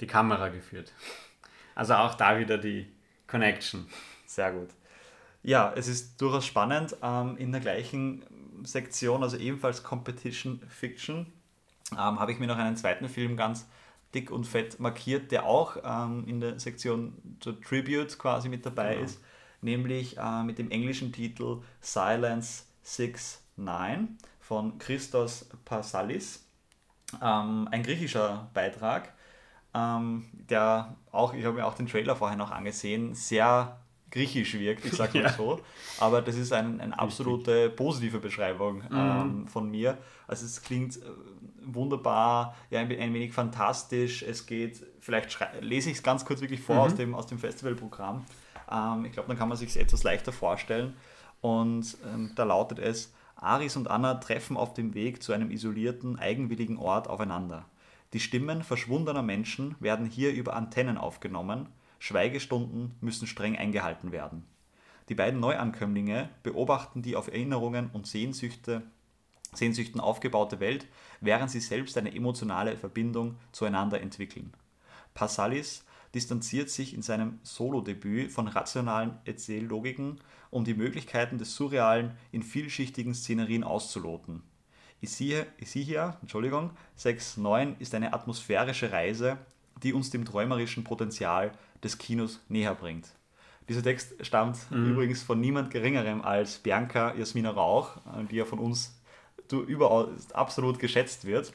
die 0.00 0.06
Kamera 0.06 0.48
geführt. 0.48 0.92
Also 1.74 1.94
auch 1.94 2.14
da 2.14 2.38
wieder 2.38 2.56
die 2.56 2.86
Connection. 3.26 3.86
Sehr 4.24 4.52
gut. 4.52 4.70
Ja, 5.46 5.72
es 5.76 5.86
ist 5.86 6.20
durchaus 6.20 6.44
spannend. 6.44 6.96
Ähm, 7.04 7.36
in 7.36 7.52
der 7.52 7.60
gleichen 7.60 8.24
Sektion, 8.64 9.22
also 9.22 9.36
ebenfalls 9.36 9.84
Competition 9.84 10.60
Fiction, 10.68 11.32
ähm, 11.92 12.18
habe 12.18 12.32
ich 12.32 12.40
mir 12.40 12.48
noch 12.48 12.56
einen 12.56 12.76
zweiten 12.76 13.08
Film 13.08 13.36
ganz 13.36 13.64
dick 14.12 14.32
und 14.32 14.44
fett 14.44 14.80
markiert, 14.80 15.30
der 15.30 15.46
auch 15.46 15.76
ähm, 15.84 16.24
in 16.26 16.40
der 16.40 16.58
Sektion 16.58 17.38
zur 17.38 17.60
Tribute 17.60 18.18
quasi 18.18 18.48
mit 18.48 18.66
dabei 18.66 18.94
genau. 18.94 19.04
ist, 19.04 19.20
nämlich 19.60 20.18
äh, 20.18 20.42
mit 20.42 20.58
dem 20.58 20.72
englischen 20.72 21.12
Titel 21.12 21.62
Silence 21.80 22.64
6-9 22.84 24.08
von 24.40 24.78
Christos 24.78 25.48
Passalis. 25.64 26.44
Ähm, 27.22 27.68
ein 27.70 27.84
griechischer 27.84 28.50
Beitrag, 28.52 29.12
ähm, 29.74 30.26
der 30.32 30.96
auch, 31.12 31.34
ich 31.34 31.44
habe 31.44 31.58
mir 31.58 31.66
auch 31.66 31.74
den 31.74 31.86
Trailer 31.86 32.16
vorher 32.16 32.36
noch 32.36 32.50
angesehen, 32.50 33.14
sehr 33.14 33.78
griechisch 34.16 34.54
wirkt, 34.54 34.84
ich 34.86 34.92
sage 34.94 35.18
mal 35.18 35.24
ja. 35.24 35.32
so. 35.32 35.60
Aber 36.00 36.22
das 36.22 36.36
ist 36.36 36.52
ein, 36.52 36.80
eine 36.80 36.98
absolute 36.98 37.68
positive 37.70 38.18
Beschreibung 38.18 38.78
mhm. 38.78 38.86
ähm, 38.92 39.48
von 39.48 39.70
mir. 39.70 39.98
Also 40.26 40.46
es 40.46 40.62
klingt 40.62 40.96
äh, 40.96 41.00
wunderbar, 41.62 42.56
ja, 42.70 42.80
ein, 42.80 42.90
ein 42.90 43.12
wenig 43.12 43.32
fantastisch. 43.32 44.22
Es 44.22 44.46
geht, 44.46 44.84
vielleicht 45.00 45.38
lese 45.60 45.90
ich 45.90 45.98
es 45.98 46.02
ganz 46.02 46.24
kurz 46.24 46.40
wirklich 46.40 46.60
vor 46.60 46.76
mhm. 46.76 46.80
aus 46.80 46.94
dem, 46.94 47.14
aus 47.14 47.26
dem 47.26 47.38
Festivalprogramm. 47.38 48.24
Ähm, 48.72 49.04
ich 49.04 49.12
glaube, 49.12 49.28
dann 49.28 49.38
kann 49.38 49.48
man 49.48 49.58
sich 49.58 49.68
es 49.68 49.76
etwas 49.76 50.02
leichter 50.02 50.32
vorstellen. 50.32 50.94
Und 51.42 51.98
ähm, 52.06 52.32
da 52.34 52.44
lautet 52.44 52.78
es, 52.78 53.12
Aris 53.36 53.76
und 53.76 53.90
Anna 53.90 54.14
treffen 54.14 54.56
auf 54.56 54.72
dem 54.72 54.94
Weg 54.94 55.22
zu 55.22 55.34
einem 55.34 55.50
isolierten, 55.50 56.18
eigenwilligen 56.18 56.78
Ort 56.78 57.08
aufeinander. 57.08 57.66
Die 58.14 58.20
Stimmen 58.20 58.62
verschwundener 58.62 59.22
Menschen 59.22 59.74
werden 59.78 60.06
hier 60.06 60.32
über 60.32 60.56
Antennen 60.56 60.96
aufgenommen 60.96 61.68
Schweigestunden 62.06 62.94
müssen 63.00 63.26
streng 63.26 63.56
eingehalten 63.56 64.12
werden. 64.12 64.44
Die 65.08 65.16
beiden 65.16 65.40
Neuankömmlinge 65.40 66.30
beobachten 66.44 67.02
die 67.02 67.16
auf 67.16 67.26
Erinnerungen 67.26 67.90
und 67.92 68.06
Sehnsüchte, 68.06 68.82
Sehnsüchten 69.52 70.00
aufgebaute 70.00 70.60
Welt, 70.60 70.86
während 71.20 71.50
sie 71.50 71.60
selbst 71.60 71.98
eine 71.98 72.14
emotionale 72.14 72.76
Verbindung 72.76 73.38
zueinander 73.50 74.00
entwickeln. 74.00 74.52
Passalis 75.14 75.84
distanziert 76.14 76.70
sich 76.70 76.94
in 76.94 77.02
seinem 77.02 77.40
Solodebüt 77.42 78.30
von 78.30 78.46
rationalen 78.46 79.18
Erzähllogiken, 79.24 80.20
um 80.50 80.64
die 80.64 80.74
Möglichkeiten 80.74 81.38
des 81.38 81.56
Surrealen 81.56 82.12
in 82.30 82.44
vielschichtigen 82.44 83.14
Szenerien 83.14 83.64
auszuloten. 83.64 84.42
Isihia, 85.00 86.18
Entschuldigung, 86.20 86.70
6.9 86.98 87.80
ist 87.80 87.94
eine 87.94 88.12
atmosphärische 88.12 88.92
Reise, 88.92 89.38
die 89.82 89.92
uns 89.92 90.10
dem 90.10 90.24
träumerischen 90.24 90.84
Potenzial 90.84 91.52
des 91.82 91.98
Kinos 91.98 92.40
näher 92.48 92.74
bringt. 92.74 93.08
Dieser 93.68 93.82
Text 93.82 94.14
stammt 94.24 94.70
mhm. 94.70 94.92
übrigens 94.92 95.22
von 95.22 95.40
niemand 95.40 95.70
Geringerem 95.70 96.22
als 96.22 96.58
Bianca 96.58 97.14
Jasmina 97.14 97.50
Rauch, 97.50 97.96
äh, 97.96 98.24
die 98.30 98.36
ja 98.36 98.44
von 98.44 98.58
uns 98.58 99.00
überall 99.50 100.08
absolut 100.32 100.78
geschätzt 100.78 101.24
wird. 101.24 101.52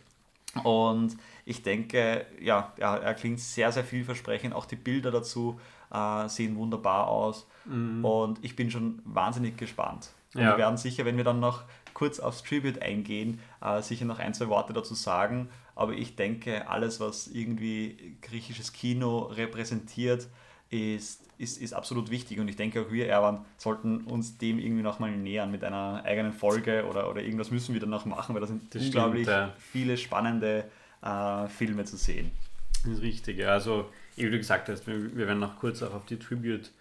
Und 0.63 1.17
ich 1.45 1.63
denke, 1.63 2.25
ja, 2.39 2.73
er, 2.77 3.01
er 3.01 3.13
klingt 3.13 3.39
sehr, 3.39 3.71
sehr 3.71 3.83
vielversprechend. 3.83 4.53
Auch 4.53 4.65
die 4.65 4.75
Bilder 4.75 5.11
dazu 5.11 5.59
äh, 5.91 6.27
sehen 6.27 6.55
wunderbar 6.57 7.07
aus. 7.07 7.47
Mhm. 7.65 8.03
Und 8.03 8.43
ich 8.43 8.55
bin 8.55 8.69
schon 8.69 9.01
wahnsinnig 9.05 9.57
gespannt. 9.57 10.11
Und 10.33 10.41
ja. 10.41 10.51
wir 10.51 10.57
werden 10.57 10.77
sicher, 10.77 11.05
wenn 11.05 11.17
wir 11.17 11.23
dann 11.23 11.39
noch 11.39 11.63
kurz 11.93 12.19
aufs 12.19 12.43
Tribute 12.43 12.81
eingehen, 12.81 13.39
äh, 13.61 13.81
sicher 13.81 14.05
noch 14.05 14.19
ein, 14.19 14.33
zwei 14.33 14.47
Worte 14.47 14.73
dazu 14.73 14.93
sagen. 14.93 15.49
Aber 15.75 15.93
ich 15.93 16.15
denke, 16.15 16.67
alles, 16.67 16.99
was 16.99 17.27
irgendwie 17.27 18.17
griechisches 18.21 18.73
Kino 18.73 19.19
repräsentiert, 19.19 20.27
ist, 20.69 21.21
ist, 21.37 21.61
ist 21.61 21.73
absolut 21.73 22.09
wichtig. 22.09 22.39
Und 22.39 22.47
ich 22.47 22.55
denke 22.55 22.81
auch 22.81 22.91
wir, 22.91 23.07
Erwan, 23.07 23.45
sollten 23.57 24.01
uns 24.01 24.37
dem 24.37 24.57
irgendwie 24.57 24.83
nochmal 24.83 25.11
nähern 25.11 25.51
mit 25.51 25.63
einer 25.63 26.03
eigenen 26.05 26.33
Folge 26.33 26.85
oder, 26.89 27.09
oder 27.09 27.21
irgendwas 27.21 27.51
müssen 27.51 27.73
wir 27.73 27.81
dann 27.81 27.89
noch 27.89 28.05
machen, 28.05 28.33
weil 28.33 28.41
da 28.41 28.47
sind 28.47 28.73
das 28.73 28.83
unglaublich 28.83 29.23
stimmt, 29.23 29.37
ja. 29.37 29.53
viele 29.57 29.97
spannende 29.97 30.69
äh, 31.01 31.47
Filme 31.47 31.83
zu 31.85 31.97
sehen. 31.97 32.31
Das 32.83 32.93
ist 32.93 33.01
richtig, 33.01 33.37
ja. 33.37 33.49
Also, 33.49 33.89
wie 34.15 34.29
du 34.29 34.37
gesagt 34.37 34.69
hast, 34.69 34.87
wir, 34.87 35.15
wir 35.15 35.27
werden 35.27 35.39
noch 35.39 35.57
kurz 35.57 35.83
auch 35.83 35.93
auf 35.93 36.05
die 36.05 36.17
Tribute 36.17 36.71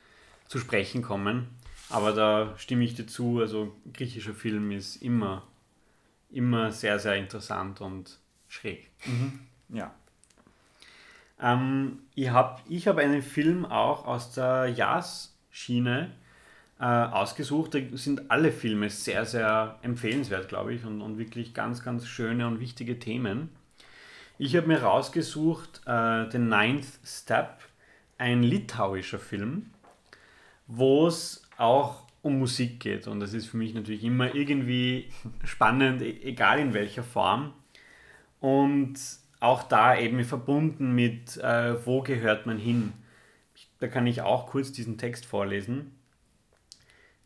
zu 0.47 0.59
sprechen 0.59 1.03
kommen. 1.03 1.49
Aber 1.91 2.13
da 2.13 2.55
stimme 2.57 2.85
ich 2.85 2.95
dir 2.95 3.07
zu, 3.07 3.41
also 3.41 3.77
griechischer 3.93 4.35
Film 4.35 4.71
ist 4.71 4.97
immer, 4.97 5.43
immer 6.31 6.71
sehr, 6.71 7.01
sehr 7.01 7.17
interessant 7.17 7.81
und 7.81 8.19
schräg. 8.51 8.91
Mhm. 9.07 9.41
Ja. 9.71 9.95
Ähm, 11.41 12.01
ich 12.15 12.29
habe 12.29 12.61
ich 12.69 12.87
hab 12.87 12.99
einen 12.99 13.23
Film 13.23 13.65
auch 13.65 14.07
aus 14.07 14.33
der 14.33 14.69
Jazz-Schiene 14.69 16.11
äh, 16.79 16.85
ausgesucht. 16.85 17.75
Da 17.75 17.79
sind 17.95 18.31
alle 18.31 18.53
Filme 18.53 18.91
sehr, 18.91 19.25
sehr 19.25 19.79
empfehlenswert, 19.83 20.49
glaube 20.49 20.75
ich, 20.75 20.85
und, 20.85 21.01
und 21.01 21.17
wirklich 21.17 21.55
ganz, 21.55 21.83
ganz 21.83 22.07
schöne 22.07 22.47
und 22.47 22.61
wichtige 22.61 22.99
Themen. 22.99 23.49
Ich 24.37 24.57
habe 24.57 24.67
mir 24.67 24.83
rausgesucht 24.83 25.83
äh, 25.87 26.31
The 26.31 26.39
Ninth 26.39 26.87
Step, 27.05 27.59
ein 28.19 28.43
litauischer 28.43 29.19
Film, 29.19 29.71
wo 30.67 31.07
es 31.07 31.43
auch 31.57 32.07
um 32.23 32.39
Musik 32.39 32.81
geht. 32.81 33.07
Und 33.07 33.21
das 33.21 33.33
ist 33.33 33.47
für 33.47 33.57
mich 33.57 33.75
natürlich 33.75 34.05
immer 34.05 34.35
irgendwie 34.35 35.11
spannend, 35.45 36.03
e-, 36.03 36.21
egal 36.23 36.59
in 36.59 36.75
welcher 36.75 37.03
Form. 37.03 37.55
Und 38.41 38.99
auch 39.39 39.63
da 39.63 39.97
eben 39.97 40.23
verbunden 40.25 40.95
mit, 40.95 41.37
äh, 41.39 41.87
wo 41.87 42.03
gehört 42.03 42.47
man 42.47 42.59
hin. 42.59 42.93
Da 43.79 43.89
kann 43.89 44.07
ich 44.07 44.23
auch 44.23 44.47
kurz 44.47 44.73
diesen 44.73 44.99
Text 44.99 45.25
vorlesen. 45.25 45.93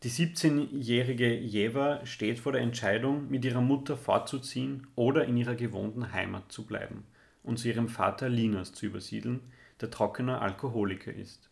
Die 0.03 0.11
17-jährige 0.11 1.33
Jeva 1.33 2.05
steht 2.05 2.39
vor 2.39 2.51
der 2.51 2.61
Entscheidung, 2.61 3.29
mit 3.29 3.43
ihrer 3.43 3.61
Mutter 3.61 3.97
fortzuziehen 3.97 4.87
oder 4.95 5.25
in 5.25 5.35
ihrer 5.35 5.55
gewohnten 5.55 6.11
Heimat 6.11 6.51
zu 6.51 6.65
bleiben 6.65 7.05
und 7.43 7.57
zu 7.57 7.69
ihrem 7.69 7.89
Vater 7.89 8.29
Linas 8.29 8.71
zu 8.73 8.85
übersiedeln, 8.85 9.41
der 9.81 9.89
trockener 9.89 10.41
Alkoholiker 10.41 11.13
ist. 11.13 11.49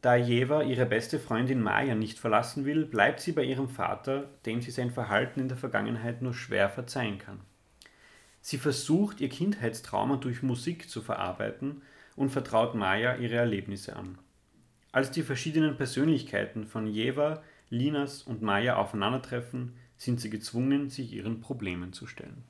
Da 0.00 0.16
Jeva 0.16 0.62
ihre 0.62 0.86
beste 0.86 1.18
Freundin 1.18 1.60
Maya 1.60 1.94
nicht 1.94 2.18
verlassen 2.18 2.64
will, 2.64 2.86
bleibt 2.86 3.20
sie 3.20 3.32
bei 3.32 3.44
ihrem 3.44 3.68
Vater, 3.68 4.28
dem 4.46 4.60
sie 4.60 4.70
sein 4.70 4.90
Verhalten 4.90 5.40
in 5.40 5.48
der 5.48 5.56
Vergangenheit 5.56 6.22
nur 6.22 6.34
schwer 6.34 6.68
verzeihen 6.68 7.18
kann. 7.18 7.40
Sie 8.42 8.58
versucht, 8.58 9.20
ihr 9.20 9.28
Kindheitstrauma 9.28 10.16
durch 10.16 10.42
Musik 10.42 10.90
zu 10.90 11.00
verarbeiten 11.00 11.80
und 12.16 12.30
vertraut 12.30 12.74
Maya 12.74 13.16
ihre 13.16 13.36
Erlebnisse 13.36 13.96
an. 13.96 14.18
Als 14.90 15.10
die 15.12 15.22
verschiedenen 15.22 15.76
Persönlichkeiten 15.76 16.66
von 16.66 16.86
Jeva, 16.86 17.42
Linas 17.70 18.22
und 18.22 18.42
Maya 18.42 18.76
aufeinandertreffen, 18.76 19.74
sind 19.96 20.20
sie 20.20 20.28
gezwungen, 20.28 20.90
sich 20.90 21.12
ihren 21.12 21.40
Problemen 21.40 21.92
zu 21.92 22.06
stellen. 22.06 22.44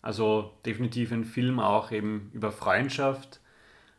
Also 0.00 0.54
definitiv 0.64 1.12
ein 1.12 1.24
Film 1.24 1.58
auch 1.58 1.90
eben 1.90 2.30
über 2.32 2.52
Freundschaft, 2.52 3.40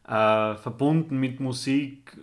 äh, 0.05 0.55
verbunden 0.55 1.17
mit 1.17 1.41
Musik, 1.41 2.17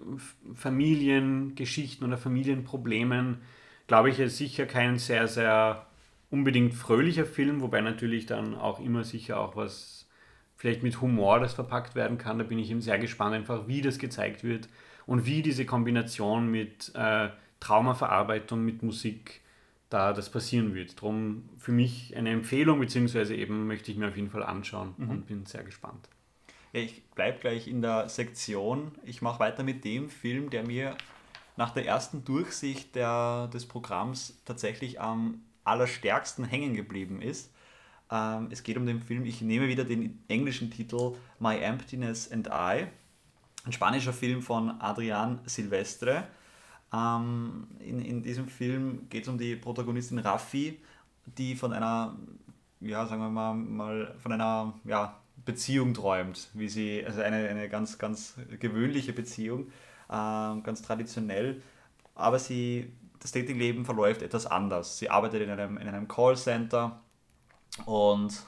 Familiengeschichten 0.55 2.07
oder 2.07 2.17
Familienproblemen, 2.17 3.39
glaube 3.87 4.11
ich, 4.11 4.19
ist 4.19 4.39
sicher 4.39 4.67
kein 4.67 4.99
sehr, 4.99 5.29
sehr 5.29 5.87
unbedingt 6.31 6.75
fröhlicher 6.75 7.27
Film, 7.27 7.61
wobei 7.61 7.81
natürlich 7.81 8.27
dann 8.27 8.55
auch 8.55 8.81
immer 8.81 9.05
sicher 9.05 9.41
auch 9.41 9.57
was 9.57 10.09
vielleicht 10.57 10.83
mit 10.83 11.01
Humor 11.01 11.41
das 11.41 11.55
verpackt 11.55 11.95
werden 11.95 12.19
kann. 12.19 12.39
Da 12.39 12.45
bin 12.45 12.59
ich 12.59 12.71
eben 12.71 12.83
sehr 12.83 12.99
gespannt, 12.99 13.35
einfach 13.35 13.67
wie 13.67 13.81
das 13.81 13.99
gezeigt 13.99 14.45
wird 14.45 14.69
und 15.07 15.25
wie 15.27 15.43
diese 15.43 15.65
Kombination 15.65 16.51
mit 16.51 16.93
äh, 16.95 17.31
Traumaverarbeitung, 17.61 18.63
mit 18.65 18.83
Musik 18.83 19.41
da 19.89 20.13
das 20.13 20.31
passieren 20.31 20.75
wird. 20.75 20.99
Darum 20.99 21.49
für 21.57 21.73
mich 21.73 22.17
eine 22.17 22.31
Empfehlung, 22.31 22.79
beziehungsweise 22.79 23.35
eben 23.35 23.67
möchte 23.67 23.91
ich 23.91 23.97
mir 23.97 24.09
auf 24.09 24.17
jeden 24.17 24.31
Fall 24.31 24.45
anschauen 24.45 24.95
mhm. 24.99 25.11
und 25.11 25.27
bin 25.27 25.47
sehr 25.47 25.65
gespannt. 25.65 26.09
Ja, 26.73 26.81
ich 26.81 27.05
bleibe 27.11 27.41
gleich 27.41 27.67
in 27.67 27.83
der 27.83 28.09
Sektion. 28.09 28.93
Ich 29.03 29.23
mache 29.23 29.41
weiter 29.41 29.65
mit 29.65 29.85
dem 29.85 30.09
Film, 30.09 30.51
der 30.51 30.65
mir 30.65 30.97
nach 31.57 31.71
der 31.71 31.87
ersten 31.87 32.25
Durchsicht 32.25 32.95
der, 32.95 33.49
des 33.49 33.67
Programms 33.67 34.41
tatsächlich 34.45 35.01
am 35.01 35.43
allerstärksten 35.65 36.45
hängen 36.45 36.75
geblieben 36.75 37.23
ist. 37.23 37.53
Ähm, 38.11 38.49
es 38.51 38.63
geht 38.63 38.77
um 38.77 38.87
den 38.87 39.01
Film, 39.01 39.25
ich 39.25 39.41
nehme 39.41 39.69
wieder 39.69 39.85
den 39.85 40.23
englischen 40.29 40.71
Titel 40.71 41.15
My 41.39 41.57
Emptiness 41.59 42.31
and 42.31 42.49
I. 42.49 42.87
Ein 43.65 43.73
spanischer 43.73 44.13
Film 44.13 44.43
von 44.43 44.81
Adrian 44.81 45.41
Silvestre. 45.47 46.25
Ähm, 46.93 47.69
in, 47.79 48.01
in 48.01 48.23
diesem 48.23 48.49
Film 48.49 49.09
geht 49.09 49.25
es 49.25 49.29
um 49.29 49.39
die 49.39 49.55
Protagonistin 49.57 50.19
Raffi, 50.19 50.81
die 51.27 51.55
von 51.55 51.73
einer, 51.73 52.17
ja, 52.81 53.07
sagen 53.07 53.23
wir 53.23 53.31
mal, 53.31 53.55
mal 53.55 54.15
von 54.19 54.33
einer 54.33 54.75
ja, 54.85 55.21
Beziehung 55.45 55.95
träumt, 55.95 56.49
wie 56.55 56.69
sie, 56.69 57.05
also 57.07 57.21
eine, 57.21 57.49
eine 57.49 57.69
ganz, 57.69 57.99
ganz 57.99 58.35
gewöhnliche 58.59 59.13
Beziehung, 59.13 59.69
äh, 60.09 60.61
ganz 60.63 60.83
traditionell, 60.83 61.63
aber 62.15 62.39
sie, 62.39 62.93
das 63.21 63.33
Datingleben 63.33 63.85
verläuft 63.85 64.23
etwas 64.23 64.47
anders. 64.47 64.99
Sie 64.99 65.11
arbeitet 65.11 65.43
in 65.43 65.51
einem, 65.51 65.77
in 65.79 65.89
einem 65.89 66.09
Callcenter 66.09 67.01
und 67.87 68.47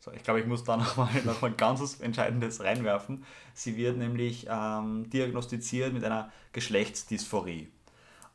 so, 0.00 0.12
ich 0.12 0.22
glaube, 0.22 0.40
ich 0.40 0.46
muss 0.46 0.64
da 0.64 0.76
nochmal 0.78 1.08
noch 1.24 1.40
mal 1.40 1.48
ein 1.48 1.56
ganz 1.56 2.00
Entscheidendes 2.00 2.62
reinwerfen. 2.62 3.24
Sie 3.54 3.76
wird 3.76 3.96
nämlich 3.96 4.46
ähm, 4.50 5.08
diagnostiziert 5.10 5.92
mit 5.92 6.04
einer 6.04 6.30
Geschlechtsdysphorie. 6.52 7.68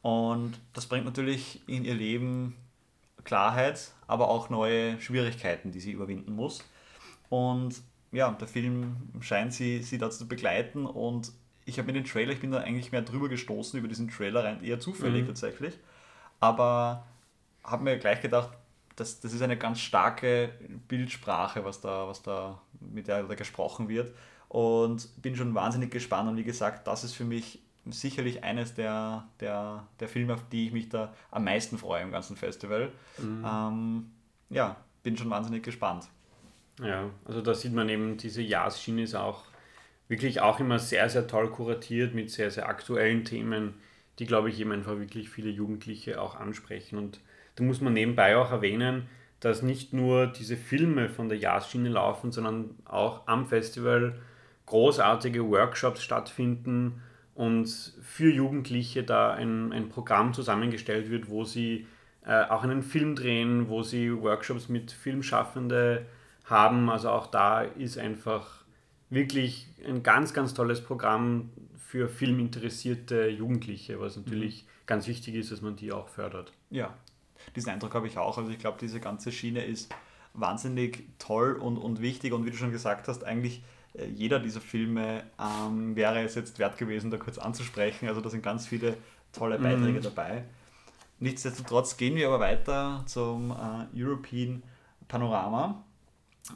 Und 0.01 0.59
das 0.73 0.87
bringt 0.87 1.05
natürlich 1.05 1.61
in 1.67 1.85
ihr 1.85 1.93
Leben 1.93 2.55
Klarheit, 3.23 3.91
aber 4.07 4.29
auch 4.29 4.49
neue 4.49 4.99
Schwierigkeiten, 4.99 5.71
die 5.71 5.79
sie 5.79 5.91
überwinden 5.91 6.33
muss. 6.33 6.63
Und 7.29 7.81
ja, 8.11 8.31
der 8.31 8.47
Film 8.47 8.95
scheint 9.19 9.53
sie, 9.53 9.83
sie 9.83 9.97
dazu 9.97 10.19
zu 10.19 10.27
begleiten 10.27 10.85
und 10.85 11.31
ich 11.65 11.77
habe 11.77 11.87
mir 11.87 11.93
den 11.93 12.05
Trailer, 12.05 12.33
ich 12.33 12.39
bin 12.39 12.51
da 12.51 12.59
eigentlich 12.59 12.91
mehr 12.91 13.01
drüber 13.01 13.29
gestoßen 13.29 13.77
über 13.79 13.87
diesen 13.87 14.09
Trailer 14.09 14.43
rein, 14.43 14.63
eher 14.63 14.79
zufällig 14.79 15.23
mhm. 15.23 15.27
tatsächlich, 15.27 15.77
aber 16.39 17.05
habe 17.63 17.83
mir 17.83 17.97
gleich 17.97 18.21
gedacht, 18.21 18.49
das, 18.95 19.19
das 19.19 19.33
ist 19.33 19.41
eine 19.41 19.57
ganz 19.57 19.79
starke 19.79 20.51
Bildsprache, 20.87 21.63
was 21.63 21.81
da, 21.81 22.07
was 22.07 22.21
da 22.21 22.61
mit 22.79 23.07
der 23.07 23.23
da 23.23 23.35
gesprochen 23.35 23.87
wird 23.87 24.13
und 24.49 25.09
bin 25.21 25.35
schon 25.35 25.53
wahnsinnig 25.55 25.91
gespannt 25.91 26.29
und 26.29 26.37
wie 26.37 26.43
gesagt, 26.43 26.87
das 26.87 27.03
ist 27.03 27.13
für 27.13 27.23
mich 27.23 27.59
sicherlich 27.85 28.43
eines 28.43 28.73
der, 28.73 29.27
der, 29.39 29.87
der 29.99 30.07
Filme, 30.07 30.33
auf 30.33 30.43
die 30.51 30.67
ich 30.67 30.73
mich 30.73 30.89
da 30.89 31.13
am 31.31 31.45
meisten 31.45 31.77
freue 31.77 32.03
im 32.03 32.11
ganzen 32.11 32.35
Festival. 32.35 32.91
Mhm. 33.17 33.45
Ähm, 33.45 34.11
ja, 34.49 34.75
bin 35.03 35.17
schon 35.17 35.29
wahnsinnig 35.29 35.63
gespannt. 35.63 36.07
Ja, 36.81 37.09
also 37.25 37.41
da 37.41 37.53
sieht 37.53 37.73
man 37.73 37.89
eben, 37.89 38.17
diese 38.17 38.41
Jahrsschiene 38.41 39.03
ist 39.03 39.15
auch 39.15 39.43
wirklich 40.09 40.41
auch 40.41 40.59
immer 40.59 40.79
sehr, 40.79 41.07
sehr 41.07 41.27
toll 41.27 41.49
kuratiert 41.49 42.13
mit 42.13 42.29
sehr, 42.29 42.51
sehr 42.51 42.67
aktuellen 42.67 43.23
Themen, 43.23 43.75
die, 44.17 44.25
glaube 44.25 44.49
ich, 44.49 44.59
eben 44.59 44.73
einfach 44.73 44.99
wirklich 44.99 45.29
viele 45.29 45.49
Jugendliche 45.49 46.21
auch 46.21 46.35
ansprechen. 46.35 46.97
Und 46.97 47.21
da 47.55 47.63
muss 47.63 47.79
man 47.79 47.93
nebenbei 47.93 48.35
auch 48.35 48.51
erwähnen, 48.51 49.07
dass 49.39 49.61
nicht 49.61 49.93
nur 49.93 50.27
diese 50.27 50.57
Filme 50.57 51.07
von 51.07 51.29
der 51.29 51.37
Jahrsschiene 51.37 51.89
laufen, 51.89 52.33
sondern 52.33 52.71
auch 52.83 53.27
am 53.27 53.45
Festival 53.45 54.19
großartige 54.65 55.49
Workshops 55.49 56.03
stattfinden 56.03 57.01
und 57.35 57.93
für 58.01 58.29
Jugendliche 58.29 59.03
da 59.03 59.31
ein, 59.31 59.71
ein 59.71 59.87
Programm 59.87 60.33
zusammengestellt 60.33 61.09
wird, 61.09 61.29
wo 61.29 61.45
sie 61.45 61.87
äh, 62.25 62.43
auch 62.43 62.63
einen 62.63 62.83
Film 62.83 63.15
drehen, 63.15 63.69
wo 63.69 63.81
sie 63.83 64.11
Workshops 64.21 64.67
mit 64.67 64.91
Filmschaffenden 64.91 65.99
haben. 66.43 66.89
Also 66.89 67.09
auch 67.09 67.27
da 67.27 67.61
ist 67.61 67.97
einfach 67.97 68.58
wirklich 69.09 69.67
ein 69.85 70.03
ganz, 70.03 70.33
ganz 70.33 70.53
tolles 70.53 70.83
Programm 70.83 71.49
für 71.77 72.07
filminteressierte 72.07 73.27
Jugendliche, 73.29 73.99
was 73.99 74.15
natürlich 74.15 74.63
mhm. 74.63 74.67
ganz 74.85 75.07
wichtig 75.07 75.35
ist, 75.35 75.51
dass 75.51 75.61
man 75.61 75.75
die 75.75 75.91
auch 75.91 76.07
fördert. 76.07 76.53
Ja, 76.69 76.93
diesen 77.55 77.71
Eindruck 77.71 77.95
habe 77.95 78.07
ich 78.07 78.17
auch. 78.17 78.37
Also 78.37 78.51
ich 78.51 78.59
glaube, 78.59 78.77
diese 78.79 78.99
ganze 78.99 79.31
Schiene 79.31 79.65
ist 79.65 79.93
wahnsinnig 80.33 81.03
toll 81.17 81.53
und, 81.53 81.77
und 81.77 82.01
wichtig 82.01 82.33
und 82.33 82.45
wie 82.45 82.51
du 82.51 82.57
schon 82.57 82.71
gesagt 82.71 83.07
hast, 83.07 83.23
eigentlich 83.23 83.63
äh, 83.93 84.05
jeder 84.05 84.39
dieser 84.39 84.61
Filme 84.61 85.23
ähm, 85.39 85.95
wäre 85.95 86.21
es 86.21 86.35
jetzt 86.35 86.59
wert 86.59 86.77
gewesen, 86.77 87.09
da 87.09 87.17
kurz 87.17 87.37
anzusprechen. 87.37 88.07
Also 88.07 88.21
da 88.21 88.29
sind 88.29 88.43
ganz 88.43 88.67
viele 88.67 88.97
tolle 89.33 89.57
Beiträge 89.57 89.99
mhm. 89.99 90.03
dabei. 90.03 90.43
Nichtsdestotrotz 91.19 91.97
gehen 91.97 92.15
wir 92.15 92.27
aber 92.27 92.39
weiter 92.39 93.03
zum 93.05 93.51
äh, 93.51 93.99
European 93.99 94.63
Panorama 95.07 95.83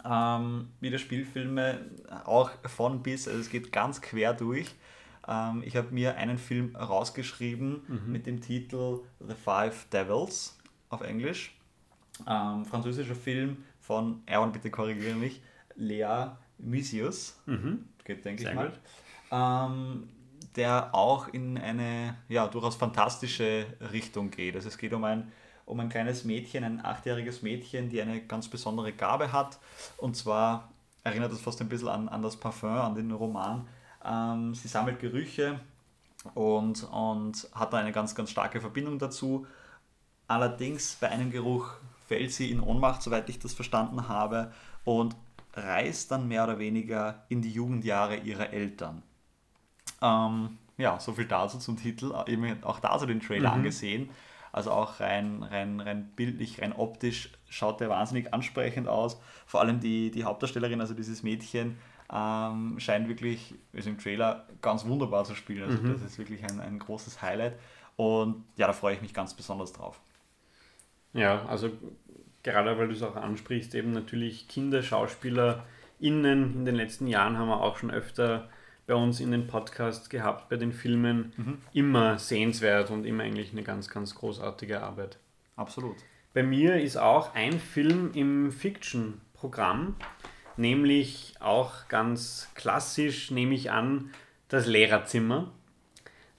ähm, 0.10 0.69
wieder 0.79 0.97
Spielfilme, 0.97 1.79
auch 2.25 2.51
von 2.65 3.03
bis, 3.03 3.27
also 3.27 3.39
es 3.39 3.49
geht 3.49 3.71
ganz 3.71 4.01
quer 4.01 4.34
durch. 4.34 4.73
Ähm, 5.27 5.63
ich 5.65 5.75
habe 5.75 5.91
mir 5.91 6.17
einen 6.17 6.38
Film 6.38 6.75
rausgeschrieben 6.75 7.82
mhm. 7.88 8.12
mit 8.12 8.25
dem 8.25 8.41
Titel 8.41 9.01
The 9.19 9.36
Five 9.36 9.88
Devils 9.91 10.58
auf 10.89 11.01
Englisch. 11.01 11.56
Ähm, 12.27 12.65
französischer 12.65 13.15
Film 13.15 13.63
von, 13.79 14.21
Aaron, 14.27 14.51
bitte 14.51 14.69
korrigiere 14.69 15.15
mich, 15.15 15.41
Lea 15.75 16.27
Mysius, 16.58 17.39
mhm. 17.45 17.86
geht 18.03 18.23
denke 18.23 18.43
ich 18.43 18.53
mal. 18.53 18.71
Ähm, 19.32 20.10
der 20.56 20.93
auch 20.93 21.27
in 21.29 21.58
eine 21.58 22.15
ja, 22.29 22.47
durchaus 22.47 22.75
fantastische 22.75 23.65
Richtung 23.91 24.29
geht. 24.29 24.56
Also 24.56 24.67
es 24.67 24.77
geht 24.77 24.93
um 24.93 25.03
ein 25.03 25.32
um 25.65 25.80
ein 25.80 25.89
kleines 25.89 26.23
Mädchen, 26.23 26.63
ein 26.63 26.84
achtjähriges 26.84 27.41
Mädchen, 27.41 27.89
die 27.89 28.02
eine 28.02 28.21
ganz 28.21 28.47
besondere 28.47 28.91
Gabe 28.91 29.32
hat. 29.32 29.60
Und 29.97 30.15
zwar 30.15 30.69
erinnert 31.04 31.32
es 31.32 31.41
fast 31.41 31.62
ein 31.62 31.69
bisschen 31.69 31.89
an, 31.89 32.10
an 32.10 32.21
das 32.21 32.38
Parfum, 32.38 32.69
an 32.69 32.95
den 32.95 33.12
Roman. 33.12 33.67
Ähm, 34.06 34.54
sie 34.54 34.67
sammelt 34.67 34.99
Gerüche 34.99 35.60
und, 36.34 36.84
und 36.91 37.47
hat 37.54 37.73
da 37.73 37.78
eine 37.78 37.91
ganz, 37.91 38.15
ganz 38.15 38.32
starke 38.32 38.62
Verbindung 38.62 38.99
dazu. 38.99 39.45
Allerdings 40.28 40.97
bei 40.99 41.10
einem 41.10 41.32
Geruch 41.32 41.71
fällt 42.08 42.32
sie 42.32 42.52
in 42.52 42.60
Ohnmacht, 42.60 43.02
soweit 43.02 43.30
ich 43.30 43.39
das 43.39 43.54
verstanden 43.54 44.08
habe, 44.08 44.52
und 44.84 45.15
reist 45.54 46.12
dann 46.12 46.28
mehr 46.28 46.43
oder 46.43 46.60
weniger 46.60 47.23
in 47.30 47.41
die 47.41 47.52
Jugendjahre 47.52 48.17
ihrer 48.17 48.52
Eltern. 48.52 49.04
Ähm, 50.02 50.58
ja, 50.78 50.99
so 50.99 51.13
viel 51.13 51.26
dazu 51.26 51.60
zum 51.60 51.78
Titel. 51.78 52.13
Eben 52.28 52.63
auch 52.63 52.80
da 52.80 52.97
so 52.97 53.06
den 53.06 53.19
Trailer 53.19 53.49
mhm. 53.49 53.56
angesehen. 53.58 54.10
Also 54.53 54.71
auch 54.71 54.99
rein, 54.99 55.43
rein, 55.43 55.81
rein 55.81 56.11
bildlich, 56.15 56.61
rein 56.61 56.73
optisch 56.73 57.31
schaut 57.49 57.81
der 57.81 57.89
wahnsinnig 57.89 58.33
ansprechend 58.33 58.87
aus. 58.87 59.19
Vor 59.47 59.61
allem 59.61 59.79
die, 59.79 60.11
die 60.11 60.23
Hauptdarstellerin, 60.23 60.79
also 60.79 60.93
dieses 60.93 61.23
Mädchen, 61.23 61.79
ähm, 62.13 62.79
scheint 62.79 63.09
wirklich, 63.09 63.55
also 63.73 63.89
im 63.89 63.97
Trailer, 63.97 64.45
ganz 64.61 64.85
wunderbar 64.85 65.25
zu 65.25 65.33
spielen. 65.33 65.63
Also 65.63 65.81
mhm. 65.81 65.93
das 65.93 66.03
ist 66.03 66.19
wirklich 66.19 66.43
ein, 66.43 66.59
ein 66.59 66.77
großes 66.77 67.23
Highlight. 67.23 67.57
Und 67.95 68.43
ja, 68.55 68.67
da 68.67 68.73
freue 68.73 68.93
ich 68.93 69.01
mich 69.01 69.15
ganz 69.15 69.33
besonders 69.33 69.73
drauf. 69.73 69.99
Ja, 71.13 71.43
also 71.47 71.71
gerade 72.43 72.77
weil 72.77 72.89
du 72.89 72.93
es 72.93 73.01
auch 73.01 73.15
ansprichst, 73.15 73.73
eben 73.73 73.91
natürlich 73.91 74.47
KinderschauspielerInnen 74.47 76.55
in 76.55 76.65
den 76.65 76.75
letzten 76.75 77.07
Jahren 77.07 77.39
haben 77.39 77.47
wir 77.47 77.61
auch 77.61 77.77
schon 77.77 77.89
öfter 77.89 78.49
bei 78.86 78.96
uns 78.96 79.19
in 79.19 79.32
den 79.32 79.48
Podcast 79.48 80.10
gehabt, 80.10 80.50
bei 80.50 80.58
den 80.58 80.74
Filmen, 80.74 81.34
mhm. 81.38 81.58
immer 81.74 82.19
sehenswert 82.19 82.91
und 82.91 83.06
immer 83.06 83.24
eigentlich 83.24 83.52
eine 83.52 83.63
ganz, 83.63 83.89
ganz 83.89 84.15
großartige 84.15 84.82
Arbeit. 84.82 85.17
Absolut. 85.56 85.96
Bei 86.34 86.43
mir 86.43 86.82
ist 86.82 86.98
auch 86.98 87.36
ein 87.36 87.60
Film 87.60 88.12
im 88.13 88.52
Fiction-Programm, 88.52 89.96
nämlich 90.58 91.36
auch 91.39 91.88
ganz 91.88 92.50
klassisch, 92.56 93.32
nehme 93.32 93.54
ich 93.54 93.72
an, 93.72 94.10
das 94.50 94.65
Lehrerzimmer. 94.65 95.52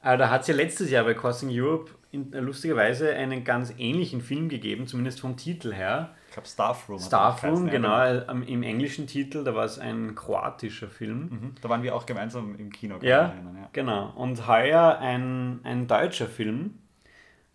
Aber 0.00 0.16
da 0.16 0.30
hat 0.30 0.42
es 0.42 0.48
ja 0.48 0.54
letztes 0.54 0.90
Jahr 0.90 1.04
bei 1.04 1.14
Crossing 1.14 1.48
Europe 1.50 1.92
in, 2.14 2.32
äh, 2.32 2.40
lustigerweise 2.40 3.12
einen 3.14 3.44
ganz 3.44 3.74
ähnlichen 3.76 4.20
Film 4.20 4.48
gegeben, 4.48 4.86
zumindest 4.86 5.20
vom 5.20 5.36
Titel 5.36 5.72
her. 5.72 6.14
Ich 6.28 6.32
glaube 6.32 6.48
Staffroom. 6.48 7.00
Staffroom, 7.00 7.68
genau. 7.68 8.00
Äh, 8.02 8.24
Im 8.46 8.62
englischen 8.62 9.06
Titel, 9.06 9.44
da 9.44 9.54
war 9.54 9.64
es 9.64 9.78
ein 9.78 10.14
kroatischer 10.14 10.88
Film. 10.88 11.18
Mhm. 11.18 11.54
Da 11.60 11.68
waren 11.68 11.82
wir 11.82 11.94
auch 11.94 12.06
gemeinsam 12.06 12.56
im 12.56 12.70
Kino. 12.70 12.96
Ja, 13.02 13.26
erinnern, 13.26 13.56
ja, 13.60 13.68
genau. 13.72 14.12
Und 14.16 14.46
heuer 14.46 14.98
ein, 15.00 15.60
ein 15.64 15.86
deutscher 15.86 16.26
Film. 16.26 16.78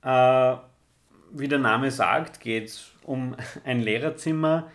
Äh, 0.03 0.55
wie 1.31 1.47
der 1.47 1.59
Name 1.59 1.91
sagt, 1.91 2.41
geht 2.41 2.65
es 2.65 2.91
um 3.03 3.35
ein 3.63 3.79
Lehrerzimmer. 3.79 4.69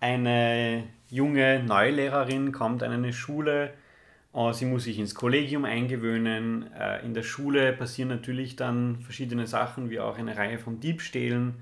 Eine 0.00 0.84
junge 1.08 1.62
Neulehrerin 1.62 2.52
kommt 2.52 2.82
an 2.82 2.92
eine 2.92 3.12
Schule 3.12 3.74
sie 4.52 4.64
muss 4.64 4.84
sich 4.84 4.98
ins 4.98 5.14
Kollegium 5.14 5.64
eingewöhnen. 5.64 6.72
Äh, 6.72 7.04
in 7.04 7.14
der 7.14 7.22
Schule 7.22 7.72
passieren 7.72 8.08
natürlich 8.08 8.56
dann 8.56 9.00
verschiedene 9.00 9.46
Sachen, 9.46 9.90
wie 9.90 10.00
auch 10.00 10.18
eine 10.18 10.36
Reihe 10.36 10.58
von 10.58 10.80
Diebstählen. 10.80 11.54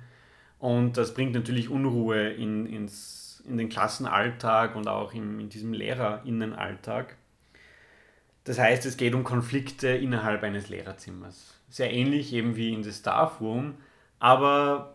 Und 0.58 0.96
das 0.96 1.12
bringt 1.12 1.34
natürlich 1.34 1.68
Unruhe 1.68 2.30
in, 2.30 2.66
ins, 2.66 3.42
in 3.46 3.58
den 3.58 3.68
Klassenalltag 3.68 4.74
und 4.74 4.88
auch 4.88 5.12
in, 5.12 5.38
in 5.38 5.48
diesem 5.50 5.72
Lehrerinnenalltag. 5.74 7.16
Das 8.44 8.58
heißt, 8.58 8.86
es 8.86 8.96
geht 8.96 9.14
um 9.14 9.22
Konflikte 9.22 9.88
innerhalb 9.88 10.42
eines 10.42 10.68
Lehrerzimmers. 10.68 11.60
Sehr 11.68 11.92
ähnlich 11.92 12.32
eben 12.32 12.56
wie 12.56 12.72
in 12.72 12.82
The 12.82 12.92
Staff 12.92 13.40
Room, 13.40 13.74
aber 14.18 14.94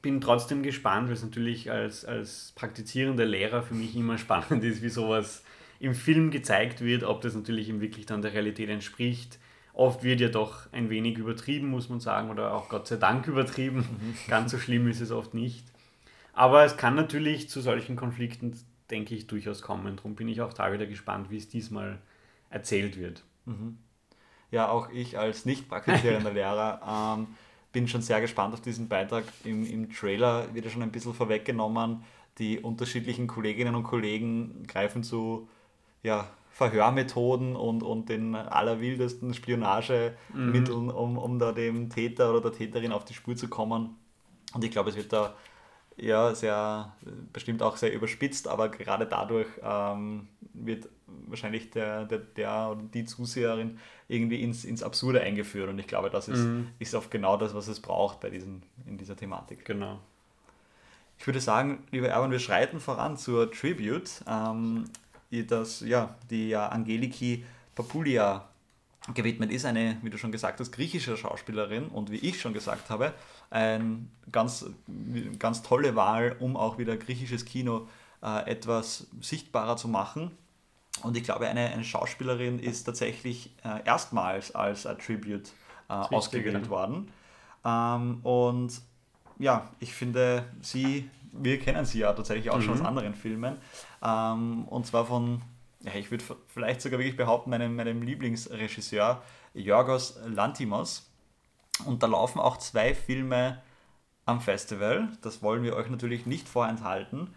bin 0.00 0.20
trotzdem 0.20 0.62
gespannt, 0.62 1.08
weil 1.08 1.14
es 1.14 1.22
natürlich 1.22 1.70
als, 1.70 2.04
als 2.04 2.52
praktizierender 2.54 3.24
Lehrer 3.24 3.62
für 3.62 3.74
mich 3.74 3.96
immer 3.96 4.18
spannend 4.18 4.62
ist, 4.62 4.82
wie 4.82 4.88
sowas 4.88 5.42
im 5.84 5.94
Film 5.94 6.30
gezeigt 6.30 6.80
wird, 6.80 7.04
ob 7.04 7.20
das 7.20 7.34
natürlich 7.34 7.68
ihm 7.68 7.80
wirklich 7.80 8.06
dann 8.06 8.22
der 8.22 8.32
Realität 8.32 8.70
entspricht. 8.70 9.38
Oft 9.74 10.02
wird 10.02 10.20
ja 10.20 10.28
doch 10.28 10.72
ein 10.72 10.88
wenig 10.88 11.18
übertrieben, 11.18 11.68
muss 11.68 11.88
man 11.88 12.00
sagen, 12.00 12.30
oder 12.30 12.54
auch 12.54 12.68
Gott 12.68 12.86
sei 12.86 12.96
Dank 12.96 13.26
übertrieben. 13.26 13.78
Mhm. 13.78 14.14
Ganz 14.28 14.52
so 14.52 14.58
schlimm 14.58 14.88
ist 14.88 15.00
es 15.00 15.10
oft 15.10 15.34
nicht. 15.34 15.64
Aber 16.32 16.64
es 16.64 16.76
kann 16.76 16.94
natürlich 16.94 17.50
zu 17.50 17.60
solchen 17.60 17.96
Konflikten, 17.96 18.58
denke 18.90 19.14
ich, 19.14 19.26
durchaus 19.26 19.62
kommen. 19.62 19.96
Darum 19.96 20.14
bin 20.14 20.28
ich 20.28 20.40
auch 20.40 20.52
da 20.52 20.72
wieder 20.72 20.86
gespannt, 20.86 21.30
wie 21.30 21.36
es 21.36 21.48
diesmal 21.48 21.98
erzählt 22.50 22.98
wird. 22.98 23.22
Mhm. 23.44 23.78
Ja, 24.50 24.68
auch 24.68 24.90
ich 24.90 25.18
als 25.18 25.44
nicht 25.44 25.68
praktizierender 25.68 26.32
Lehrer 26.32 27.16
ähm, 27.18 27.26
bin 27.72 27.88
schon 27.88 28.02
sehr 28.02 28.20
gespannt 28.20 28.54
auf 28.54 28.60
diesen 28.60 28.88
Beitrag. 28.88 29.24
Im, 29.44 29.66
Im 29.66 29.92
Trailer 29.92 30.54
wird 30.54 30.64
ja 30.64 30.70
schon 30.70 30.82
ein 30.82 30.92
bisschen 30.92 31.12
vorweggenommen. 31.12 32.04
Die 32.38 32.58
unterschiedlichen 32.60 33.26
Kolleginnen 33.26 33.74
und 33.74 33.82
Kollegen 33.82 34.64
greifen 34.66 35.02
zu 35.02 35.48
ja, 36.04 36.28
Verhörmethoden 36.50 37.56
und, 37.56 37.82
und 37.82 38.08
den 38.08 38.36
allerwildesten 38.36 39.34
Spionagemitteln, 39.34 40.84
mhm. 40.84 40.90
um, 40.90 41.18
um 41.18 41.38
da 41.40 41.50
dem 41.50 41.90
Täter 41.90 42.30
oder 42.30 42.40
der 42.42 42.52
Täterin 42.52 42.92
auf 42.92 43.04
die 43.04 43.14
Spur 43.14 43.34
zu 43.34 43.48
kommen. 43.48 43.96
Und 44.54 44.62
ich 44.62 44.70
glaube, 44.70 44.90
es 44.90 44.96
wird 44.96 45.12
da 45.12 45.34
ja 45.96 46.32
sehr, 46.34 46.92
bestimmt 47.32 47.60
auch 47.60 47.76
sehr 47.76 47.92
überspitzt, 47.92 48.46
aber 48.46 48.68
gerade 48.68 49.06
dadurch 49.06 49.48
ähm, 49.62 50.28
wird 50.52 50.88
wahrscheinlich 51.26 51.70
der, 51.70 52.04
der, 52.04 52.18
der 52.18 52.68
oder 52.70 52.82
die 52.82 53.04
Zuseherin 53.04 53.78
irgendwie 54.06 54.40
ins, 54.40 54.64
ins 54.64 54.84
Absurde 54.84 55.22
eingeführt. 55.22 55.68
Und 55.68 55.78
ich 55.80 55.88
glaube, 55.88 56.08
das 56.10 56.28
ist, 56.28 56.44
mhm. 56.44 56.68
ist 56.78 56.94
oft 56.94 57.10
genau 57.10 57.36
das, 57.36 57.52
was 57.54 57.66
es 57.66 57.80
braucht 57.80 58.20
bei 58.20 58.30
diesen, 58.30 58.62
in 58.86 58.96
dieser 58.96 59.16
Thematik. 59.16 59.64
Genau. 59.64 59.98
Ich 61.18 61.26
würde 61.26 61.40
sagen, 61.40 61.84
lieber 61.90 62.08
Erwin, 62.08 62.30
wir 62.30 62.38
schreiten 62.38 62.78
voran 62.78 63.16
zur 63.16 63.50
Tribute. 63.50 64.22
Ähm, 64.28 64.84
das, 65.42 65.80
ja, 65.80 66.14
die 66.30 66.54
Angeliki 66.54 67.44
Papulia 67.74 68.48
gewidmet 69.12 69.50
ist, 69.50 69.66
eine, 69.66 69.98
wie 70.02 70.10
du 70.10 70.16
schon 70.16 70.32
gesagt 70.32 70.60
hast, 70.60 70.72
griechische 70.72 71.16
Schauspielerin 71.16 71.88
und 71.88 72.10
wie 72.10 72.16
ich 72.16 72.40
schon 72.40 72.54
gesagt 72.54 72.88
habe, 72.88 73.12
eine 73.50 74.06
ganz, 74.32 74.66
ganz 75.38 75.62
tolle 75.62 75.94
Wahl, 75.94 76.36
um 76.38 76.56
auch 76.56 76.78
wieder 76.78 76.96
griechisches 76.96 77.44
Kino 77.44 77.86
äh, 78.22 78.50
etwas 78.50 79.06
sichtbarer 79.20 79.76
zu 79.76 79.88
machen. 79.88 80.30
Und 81.02 81.16
ich 81.16 81.24
glaube, 81.24 81.48
eine, 81.48 81.70
eine 81.70 81.84
Schauspielerin 81.84 82.58
ist 82.58 82.84
tatsächlich 82.84 83.50
äh, 83.64 83.84
erstmals 83.84 84.54
als 84.54 84.86
Attribute 84.86 85.48
äh, 85.88 85.92
ausgewählt 85.92 86.70
worden. 86.70 87.10
Ähm, 87.64 88.20
und 88.22 88.80
ja, 89.38 89.68
ich 89.80 89.92
finde, 89.92 90.46
sie 90.62 91.10
wir 91.36 91.58
kennen 91.58 91.84
sie 91.84 92.00
ja 92.00 92.12
tatsächlich 92.12 92.50
auch 92.50 92.58
mhm. 92.58 92.62
schon 92.62 92.74
aus 92.74 92.80
mhm. 92.80 92.86
anderen 92.86 93.14
Filmen. 93.14 93.58
Ähm, 94.02 94.64
und 94.68 94.86
zwar 94.86 95.06
von, 95.06 95.42
ja, 95.80 95.94
ich 95.94 96.10
würde 96.10 96.24
vielleicht 96.46 96.80
sogar 96.80 96.98
wirklich 96.98 97.16
behaupten, 97.16 97.50
meinem, 97.50 97.76
meinem 97.76 98.02
Lieblingsregisseur 98.02 99.22
Yorgos 99.54 100.18
Lantimos. 100.26 101.10
Und 101.84 102.02
da 102.02 102.06
laufen 102.06 102.40
auch 102.40 102.56
zwei 102.58 102.94
Filme 102.94 103.60
am 104.26 104.40
Festival. 104.40 105.08
Das 105.22 105.42
wollen 105.42 105.62
wir 105.62 105.76
euch 105.76 105.90
natürlich 105.90 106.26
nicht 106.26 106.48
vorenthalten. 106.48 107.34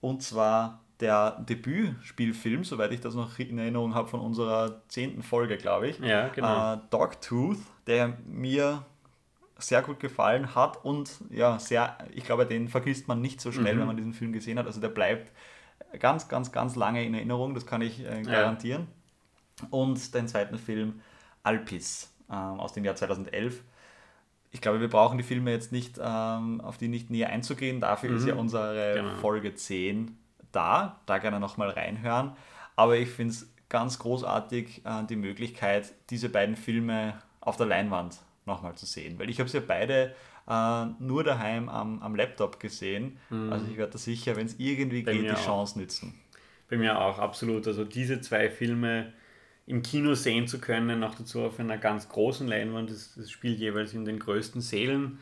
Und 0.00 0.22
zwar 0.22 0.80
der 1.00 1.32
Debütspielfilm, 1.48 2.64
soweit 2.64 2.92
ich 2.92 3.00
das 3.00 3.14
noch 3.14 3.38
in 3.38 3.58
Erinnerung 3.58 3.94
habe, 3.94 4.08
von 4.08 4.20
unserer 4.20 4.82
zehnten 4.88 5.22
Folge, 5.22 5.56
glaube 5.56 5.88
ich. 5.88 5.98
Ja, 6.00 6.28
genau. 6.28 6.74
Äh, 6.74 6.78
Dogtooth, 6.90 7.58
der 7.86 8.18
mir 8.26 8.84
sehr 9.58 9.82
gut 9.82 9.98
gefallen 9.98 10.54
hat 10.54 10.84
und 10.84 11.10
ja, 11.30 11.58
sehr, 11.58 11.98
ich 12.14 12.24
glaube, 12.24 12.46
den 12.46 12.68
vergisst 12.68 13.08
man 13.08 13.20
nicht 13.20 13.40
so 13.40 13.50
schnell, 13.50 13.74
mhm. 13.74 13.80
wenn 13.80 13.86
man 13.88 13.96
diesen 13.96 14.14
Film 14.14 14.32
gesehen 14.32 14.58
hat. 14.58 14.66
Also 14.66 14.80
der 14.80 14.88
bleibt 14.88 15.32
ganz, 15.98 16.28
ganz, 16.28 16.52
ganz 16.52 16.76
lange 16.76 17.04
in 17.04 17.12
Erinnerung, 17.14 17.54
das 17.54 17.66
kann 17.66 17.82
ich 17.82 18.04
äh, 18.04 18.22
garantieren. 18.22 18.86
Ja. 19.60 19.68
Und 19.70 20.14
den 20.14 20.28
zweiten 20.28 20.58
Film 20.58 21.00
Alpis 21.42 22.14
äh, 22.30 22.34
aus 22.34 22.72
dem 22.72 22.84
Jahr 22.84 22.94
2011. 22.94 23.62
Ich 24.50 24.60
glaube, 24.60 24.80
wir 24.80 24.88
brauchen 24.88 25.18
die 25.18 25.24
Filme 25.24 25.50
jetzt 25.50 25.72
nicht, 25.72 25.98
ähm, 26.00 26.60
auf 26.60 26.78
die 26.78 26.88
nicht 26.88 27.10
näher 27.10 27.30
einzugehen. 27.30 27.80
Dafür 27.80 28.10
mhm. 28.10 28.16
ist 28.16 28.26
ja 28.26 28.34
mhm. 28.34 28.40
unsere 28.40 28.94
genau. 28.94 29.14
Folge 29.16 29.54
10 29.54 30.16
da. 30.52 31.00
Da 31.06 31.18
gerne 31.18 31.40
nochmal 31.40 31.70
reinhören. 31.70 32.32
Aber 32.76 32.96
ich 32.96 33.10
finde 33.10 33.32
es 33.34 33.52
ganz 33.68 33.98
großartig, 33.98 34.86
äh, 34.86 35.04
die 35.04 35.16
Möglichkeit, 35.16 35.92
diese 36.10 36.28
beiden 36.28 36.54
Filme 36.54 37.20
auf 37.40 37.56
der 37.56 37.66
Leinwand 37.66 38.20
nochmal 38.48 38.74
zu 38.74 38.86
sehen. 38.86 39.18
Weil 39.18 39.30
ich 39.30 39.38
habe 39.38 39.48
sie 39.48 39.58
ja 39.58 39.64
beide 39.66 40.14
äh, 40.48 40.86
nur 40.98 41.22
daheim 41.22 41.68
am, 41.68 42.02
am 42.02 42.16
Laptop 42.16 42.58
gesehen. 42.58 43.18
Mhm. 43.30 43.52
Also 43.52 43.66
ich 43.70 43.76
werde 43.76 43.92
da 43.92 43.98
sicher, 43.98 44.34
wenn 44.36 44.46
es 44.46 44.58
irgendwie 44.58 45.02
Bei 45.02 45.12
geht, 45.12 45.30
die 45.30 45.34
Chance 45.34 45.74
auch. 45.74 45.76
nützen. 45.76 46.14
Bei 46.68 46.76
mir 46.76 46.98
auch, 47.00 47.18
absolut. 47.18 47.66
Also 47.66 47.84
diese 47.84 48.20
zwei 48.20 48.50
Filme 48.50 49.12
im 49.66 49.82
Kino 49.82 50.14
sehen 50.14 50.46
zu 50.46 50.58
können, 50.60 50.98
noch 50.98 51.14
dazu 51.14 51.42
auf 51.42 51.60
einer 51.60 51.76
ganz 51.78 52.08
großen 52.08 52.48
Leinwand, 52.48 52.90
das, 52.90 53.14
das 53.14 53.30
spielt 53.30 53.58
jeweils 53.58 53.92
in 53.92 54.06
den 54.06 54.18
größten 54.18 54.62
Sälen 54.62 55.18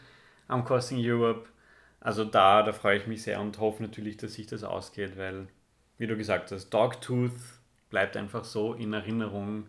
am 0.46 0.64
Costing 0.64 0.98
Europe. 1.00 1.48
Also 1.98 2.24
da, 2.24 2.62
da 2.62 2.72
freue 2.72 2.98
ich 2.98 3.08
mich 3.08 3.22
sehr 3.22 3.40
und 3.40 3.58
hoffe 3.58 3.82
natürlich, 3.82 4.16
dass 4.16 4.34
sich 4.34 4.46
das 4.46 4.62
ausgeht, 4.62 5.16
weil, 5.16 5.48
wie 5.98 6.06
du 6.06 6.16
gesagt 6.16 6.52
hast, 6.52 6.70
Dogtooth 6.70 7.32
bleibt 7.90 8.16
einfach 8.16 8.44
so 8.44 8.74
in 8.74 8.92
Erinnerung. 8.92 9.66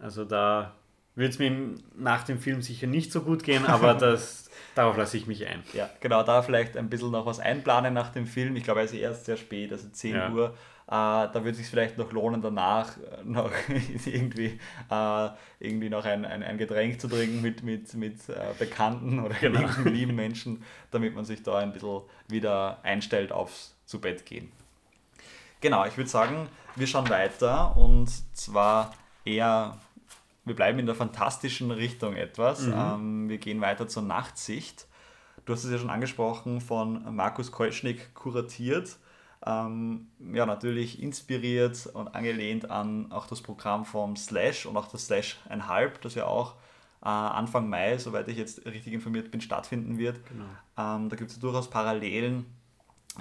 Also 0.00 0.24
da 0.24 0.74
wird 1.16 1.32
es 1.32 1.38
mir 1.38 1.74
nach 1.96 2.24
dem 2.24 2.38
Film 2.38 2.62
sicher 2.62 2.86
nicht 2.86 3.12
so 3.12 3.22
gut 3.22 3.44
gehen, 3.44 3.66
aber 3.66 3.94
das, 3.94 4.50
darauf 4.74 4.96
lasse 4.96 5.16
ich 5.16 5.26
mich 5.26 5.46
ein. 5.46 5.62
Ja, 5.72 5.88
genau, 6.00 6.22
da 6.22 6.42
vielleicht 6.42 6.76
ein 6.76 6.90
bisschen 6.90 7.12
noch 7.12 7.26
was 7.26 7.40
einplanen 7.40 7.94
nach 7.94 8.10
dem 8.10 8.26
Film. 8.26 8.56
Ich 8.56 8.64
glaube, 8.64 8.82
ist 8.82 8.92
erst 8.92 9.26
sehr 9.26 9.36
spät, 9.36 9.72
also 9.72 9.88
10 9.88 10.14
ja. 10.14 10.30
Uhr. 10.30 10.54
Äh, 10.86 10.90
da 10.90 11.34
würde 11.36 11.52
es 11.52 11.58
sich 11.58 11.68
vielleicht 11.68 11.96
noch 11.96 12.12
lohnen, 12.12 12.42
danach 12.42 12.96
noch 13.24 13.50
irgendwie, 14.04 14.58
äh, 14.90 15.28
irgendwie 15.58 15.88
noch 15.88 16.04
ein, 16.04 16.26
ein, 16.26 16.42
ein 16.42 16.58
Getränk 16.58 17.00
zu 17.00 17.08
trinken 17.08 17.40
mit, 17.40 17.62
mit, 17.62 17.94
mit 17.94 18.28
äh, 18.28 18.52
Bekannten 18.58 19.20
oder 19.20 19.34
genau. 19.34 19.66
lieben 19.84 20.14
Menschen, 20.14 20.62
damit 20.90 21.14
man 21.14 21.24
sich 21.24 21.42
da 21.42 21.58
ein 21.58 21.72
bisschen 21.72 22.02
wieder 22.28 22.80
einstellt 22.82 23.32
aufs 23.32 23.74
zu 23.86 24.00
Bett 24.00 24.26
gehen. 24.26 24.50
Genau, 25.60 25.86
ich 25.86 25.96
würde 25.96 26.10
sagen, 26.10 26.48
wir 26.76 26.86
schauen 26.86 27.08
weiter 27.08 27.76
und 27.76 28.10
zwar 28.36 28.94
eher 29.24 29.78
wir 30.44 30.54
bleiben 30.54 30.78
in 30.78 30.86
der 30.86 30.94
fantastischen 30.94 31.70
Richtung 31.70 32.16
etwas. 32.16 32.62
Mhm. 32.62 32.74
Ähm, 32.76 33.28
wir 33.28 33.38
gehen 33.38 33.60
weiter 33.60 33.88
zur 33.88 34.02
Nachtsicht. 34.02 34.86
Du 35.44 35.52
hast 35.52 35.64
es 35.64 35.70
ja 35.70 35.78
schon 35.78 35.90
angesprochen, 35.90 36.60
von 36.60 37.14
Markus 37.14 37.52
Kolschnick 37.52 38.14
kuratiert. 38.14 38.96
Ähm, 39.46 40.08
ja, 40.32 40.46
natürlich 40.46 41.02
inspiriert 41.02 41.86
und 41.92 42.14
angelehnt 42.14 42.70
an 42.70 43.12
auch 43.12 43.26
das 43.26 43.42
Programm 43.42 43.84
vom 43.84 44.16
Slash 44.16 44.64
und 44.64 44.76
auch 44.76 44.88
das 44.88 45.06
Slash 45.06 45.38
1,5, 45.50 46.00
das 46.00 46.14
ja 46.14 46.24
auch 46.24 46.54
äh, 47.02 47.08
Anfang 47.08 47.68
Mai, 47.68 47.98
soweit 47.98 48.28
ich 48.28 48.38
jetzt 48.38 48.64
richtig 48.64 48.94
informiert 48.94 49.30
bin, 49.30 49.42
stattfinden 49.42 49.98
wird. 49.98 50.20
Genau. 50.26 50.44
Ähm, 50.78 51.10
da 51.10 51.16
gibt 51.16 51.30
es 51.30 51.36
ja 51.36 51.42
durchaus 51.42 51.68
Parallelen 51.68 52.46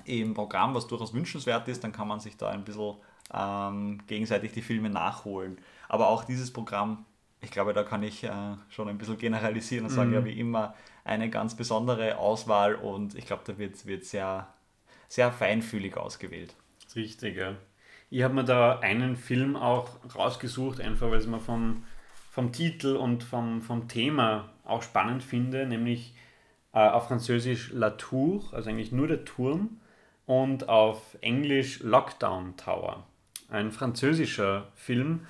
im 0.05 0.33
Programm, 0.33 0.73
was 0.73 0.87
durchaus 0.87 1.13
wünschenswert 1.13 1.67
ist. 1.67 1.83
Dann 1.83 1.91
kann 1.91 2.07
man 2.07 2.21
sich 2.21 2.37
da 2.37 2.49
ein 2.49 2.63
bisschen 2.63 2.95
ähm, 3.33 3.99
gegenseitig 4.07 4.53
die 4.53 4.61
Filme 4.61 4.89
nachholen. 4.89 5.57
Aber 5.89 6.07
auch 6.07 6.23
dieses 6.23 6.51
Programm 6.51 7.05
ich 7.43 7.51
glaube, 7.51 7.73
da 7.73 7.83
kann 7.83 8.03
ich 8.03 8.23
äh, 8.23 8.31
schon 8.69 8.87
ein 8.87 8.97
bisschen 8.97 9.17
generalisieren 9.17 9.85
und 9.85 9.91
sagen, 9.91 10.09
mhm. 10.09 10.15
ja, 10.15 10.25
wie 10.25 10.39
immer 10.39 10.73
eine 11.03 11.29
ganz 11.29 11.55
besondere 11.55 12.17
Auswahl 12.17 12.75
und 12.75 13.15
ich 13.15 13.25
glaube, 13.25 13.43
da 13.45 13.57
wird, 13.57 13.85
wird 13.85 14.05
sehr, 14.05 14.47
sehr 15.07 15.31
feinfühlig 15.31 15.97
ausgewählt. 15.97 16.55
Richtig, 16.95 17.37
ja. 17.37 17.55
Ich 18.09 18.23
habe 18.23 18.33
mir 18.33 18.43
da 18.43 18.79
einen 18.79 19.15
Film 19.15 19.55
auch 19.55 19.89
rausgesucht, 20.15 20.79
einfach 20.79 21.09
weil 21.09 21.17
es 21.17 21.27
mir 21.27 21.39
vom, 21.39 21.83
vom 22.31 22.51
Titel 22.51 22.95
und 22.95 23.23
vom, 23.23 23.61
vom 23.61 23.87
Thema 23.87 24.49
auch 24.63 24.83
spannend 24.83 25.23
finde, 25.23 25.65
nämlich 25.65 26.15
äh, 26.73 26.79
auf 26.79 27.07
Französisch 27.07 27.71
La 27.73 27.91
Tour, 27.91 28.43
also 28.53 28.69
eigentlich 28.69 28.91
nur 28.91 29.07
der 29.07 29.25
Turm, 29.25 29.81
und 30.25 30.69
auf 30.69 31.17
Englisch 31.21 31.81
Lockdown 31.81 32.55
Tower. 32.55 33.05
Ein 33.49 33.71
französischer 33.71 34.69
Film, 34.73 35.27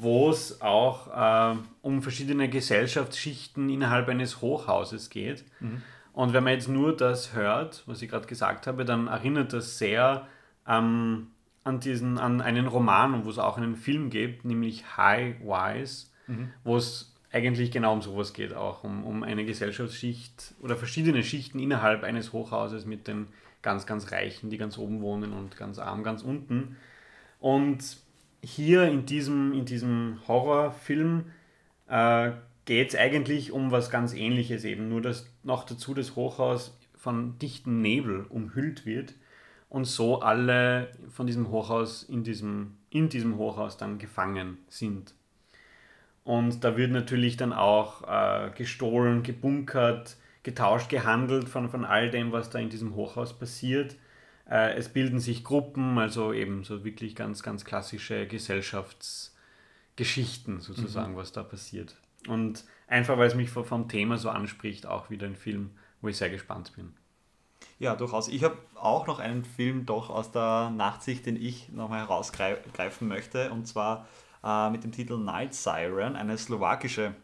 wo 0.00 0.30
es 0.30 0.60
auch 0.60 1.54
äh, 1.54 1.56
um 1.82 2.02
verschiedene 2.02 2.48
Gesellschaftsschichten 2.48 3.68
innerhalb 3.68 4.08
eines 4.08 4.40
Hochhauses 4.40 5.10
geht. 5.10 5.44
Mhm. 5.60 5.82
Und 6.12 6.32
wenn 6.32 6.44
man 6.44 6.54
jetzt 6.54 6.68
nur 6.68 6.96
das 6.96 7.34
hört, 7.34 7.82
was 7.86 8.02
ich 8.02 8.10
gerade 8.10 8.26
gesagt 8.26 8.66
habe, 8.66 8.84
dann 8.84 9.06
erinnert 9.06 9.52
das 9.52 9.78
sehr 9.78 10.26
ähm, 10.66 11.28
an, 11.64 11.80
diesen, 11.80 12.18
an 12.18 12.40
einen 12.40 12.66
Roman, 12.66 13.24
wo 13.24 13.30
es 13.30 13.38
auch 13.38 13.56
einen 13.56 13.76
Film 13.76 14.10
gibt, 14.10 14.44
nämlich 14.44 14.96
High 14.96 15.36
Wise, 15.40 16.06
mhm. 16.26 16.50
wo 16.64 16.76
es 16.76 17.14
eigentlich 17.30 17.70
genau 17.70 17.92
um 17.92 18.02
sowas 18.02 18.32
geht, 18.32 18.54
auch 18.54 18.84
um, 18.84 19.04
um 19.04 19.22
eine 19.22 19.44
Gesellschaftsschicht 19.44 20.54
oder 20.60 20.76
verschiedene 20.76 21.22
Schichten 21.22 21.58
innerhalb 21.58 22.02
eines 22.02 22.32
Hochhauses 22.32 22.86
mit 22.86 23.06
den 23.06 23.28
ganz, 23.62 23.86
ganz 23.86 24.10
Reichen, 24.12 24.50
die 24.50 24.58
ganz 24.58 24.78
oben 24.78 25.02
wohnen 25.02 25.32
und 25.32 25.56
ganz 25.56 25.78
arm, 25.78 26.02
ganz 26.02 26.22
unten. 26.22 26.76
Und 27.38 27.98
hier 28.42 28.84
in 28.84 29.06
diesem, 29.06 29.52
in 29.52 29.64
diesem 29.64 30.20
Horrorfilm 30.26 31.26
äh, 31.88 32.32
geht 32.64 32.90
es 32.90 32.96
eigentlich 32.96 33.52
um 33.52 33.70
was 33.70 33.90
ganz 33.90 34.14
ähnliches 34.14 34.64
eben, 34.64 34.88
nur 34.88 35.00
dass 35.00 35.30
noch 35.42 35.64
dazu 35.64 35.94
das 35.94 36.16
Hochhaus 36.16 36.76
von 36.96 37.38
dichten 37.38 37.80
Nebel 37.80 38.26
umhüllt 38.28 38.84
wird 38.84 39.14
und 39.68 39.86
so 39.86 40.20
alle 40.20 40.90
von 41.08 41.26
diesem 41.26 41.50
Hochhaus 41.50 42.02
in 42.02 42.24
diesem, 42.24 42.76
in 42.90 43.08
diesem 43.08 43.38
Hochhaus 43.38 43.76
dann 43.76 43.98
gefangen 43.98 44.58
sind. 44.68 45.14
Und 46.24 46.62
da 46.62 46.76
wird 46.76 46.90
natürlich 46.90 47.38
dann 47.38 47.54
auch 47.54 48.02
äh, 48.06 48.50
gestohlen, 48.54 49.22
gebunkert, 49.22 50.16
getauscht, 50.42 50.90
gehandelt 50.90 51.48
von, 51.48 51.70
von 51.70 51.86
all 51.86 52.10
dem, 52.10 52.32
was 52.32 52.50
da 52.50 52.58
in 52.58 52.68
diesem 52.68 52.94
Hochhaus 52.94 53.38
passiert. 53.38 53.96
Äh, 54.50 54.74
es 54.74 54.88
bilden 54.88 55.20
sich 55.20 55.44
Gruppen, 55.44 55.98
also 55.98 56.32
eben 56.32 56.64
so 56.64 56.84
wirklich 56.84 57.14
ganz, 57.14 57.42
ganz 57.42 57.64
klassische 57.64 58.26
Gesellschaftsgeschichten 58.26 60.60
sozusagen, 60.60 61.12
mhm. 61.12 61.16
was 61.16 61.32
da 61.32 61.42
passiert. 61.42 61.96
Und 62.26 62.64
einfach, 62.86 63.18
weil 63.18 63.28
es 63.28 63.34
mich 63.34 63.50
vom 63.50 63.88
Thema 63.88 64.18
so 64.18 64.30
anspricht, 64.30 64.86
auch 64.86 65.10
wieder 65.10 65.26
ein 65.26 65.36
Film, 65.36 65.70
wo 66.00 66.08
ich 66.08 66.16
sehr 66.16 66.30
gespannt 66.30 66.72
bin. 66.76 66.94
Ja, 67.78 67.94
durchaus. 67.94 68.28
Ich 68.28 68.42
habe 68.42 68.56
auch 68.74 69.06
noch 69.06 69.20
einen 69.20 69.44
Film 69.44 69.86
doch 69.86 70.10
aus 70.10 70.32
der 70.32 70.70
Nachtsicht, 70.70 71.26
den 71.26 71.36
ich 71.36 71.68
nochmal 71.68 72.00
herausgreifen 72.00 73.06
möchte, 73.06 73.52
und 73.52 73.66
zwar 73.66 74.08
äh, 74.42 74.70
mit 74.70 74.82
dem 74.82 74.92
Titel 74.92 75.18
Night 75.18 75.54
Siren, 75.54 76.16
eine 76.16 76.38
slowakische 76.38 77.14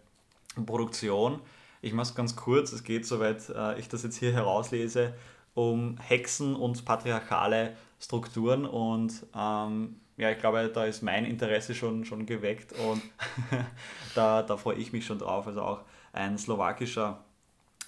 Produktion. 0.65 1.41
Ich 1.83 1.93
mache 1.93 2.09
es 2.09 2.15
ganz 2.15 2.37
kurz, 2.37 2.73
es 2.73 2.85
geht, 2.85 3.07
soweit 3.07 3.49
äh, 3.49 3.79
ich 3.79 3.89
das 3.89 4.05
jetzt 4.05 4.17
hier 4.17 4.33
herauslese, 4.33 5.15
um 5.55 5.99
Hexen 5.99 6.55
und 6.57 6.85
patriarchale 6.85 7.77
Strukturen 8.01 8.67
und 8.67 9.27
ähm, 9.35 9.97
ja, 10.17 10.31
ich 10.31 10.39
glaube, 10.39 10.71
da 10.73 10.85
ist 10.85 11.03
mein 11.03 11.25
Interesse 11.25 11.75
schon, 11.75 12.05
schon 12.05 12.27
geweckt 12.27 12.73
und 12.73 13.03
da, 14.15 14.43
da 14.43 14.57
freue 14.57 14.77
ich 14.77 14.93
mich 14.93 15.07
schon 15.07 15.19
drauf. 15.19 15.47
Also 15.47 15.63
auch 15.63 15.81
ein 16.13 16.39
slowakischer 16.39 17.25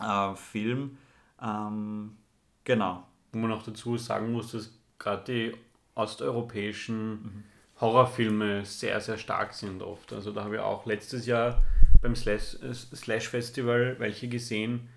äh, 0.01 0.35
Film. 0.35 0.99
Ähm, 1.41 2.17
genau. 2.65 3.05
Wo 3.33 3.39
man 3.39 3.53
auch 3.53 3.63
dazu 3.63 3.97
sagen 3.97 4.33
muss, 4.33 4.53
dass 4.53 4.73
gerade 4.99 5.25
die 5.25 5.57
osteuropäischen 5.95 7.11
mhm. 7.11 7.45
Horrorfilme 7.81 8.65
sehr, 8.65 9.01
sehr 9.01 9.19
stark 9.19 9.53
sind 9.53 9.83
oft. 9.83 10.13
Also 10.13 10.33
da 10.33 10.45
habe 10.45 10.57
ich 10.57 10.61
auch 10.61 10.87
letztes 10.87 11.27
Jahr 11.27 11.63
beim 12.03 12.17
Slash, 12.17 12.57
Slash 12.73 13.29
Festival 13.29 13.97
welche 13.99 14.29
gesehen, 14.29 14.89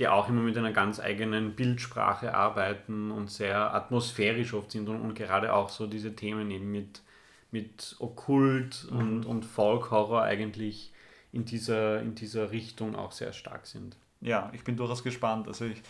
die 0.00 0.08
auch 0.08 0.28
immer 0.28 0.40
mit 0.40 0.56
einer 0.56 0.72
ganz 0.72 0.98
eigenen 0.98 1.54
Bildsprache 1.54 2.34
arbeiten 2.34 3.10
und 3.10 3.30
sehr 3.30 3.74
atmosphärisch 3.74 4.54
oft 4.54 4.72
sind 4.72 4.88
und, 4.88 5.00
und 5.00 5.14
gerade 5.14 5.52
auch 5.52 5.68
so 5.68 5.86
diese 5.86 6.16
Themen 6.16 6.50
eben 6.50 6.72
mit, 6.72 7.02
mit 7.50 7.96
Okkult 7.98 8.88
mhm. 8.90 8.98
und, 8.98 9.26
und 9.26 9.44
Folk-Horror 9.44 10.22
eigentlich 10.22 10.92
in 11.32 11.44
dieser, 11.44 12.00
in 12.00 12.14
dieser 12.14 12.50
Richtung 12.50 12.96
auch 12.96 13.12
sehr 13.12 13.34
stark 13.34 13.66
sind. 13.66 13.96
Ja, 14.22 14.50
ich 14.54 14.64
bin 14.64 14.76
durchaus 14.76 15.04
gespannt. 15.04 15.46
Also 15.48 15.66
ich, 15.66 15.82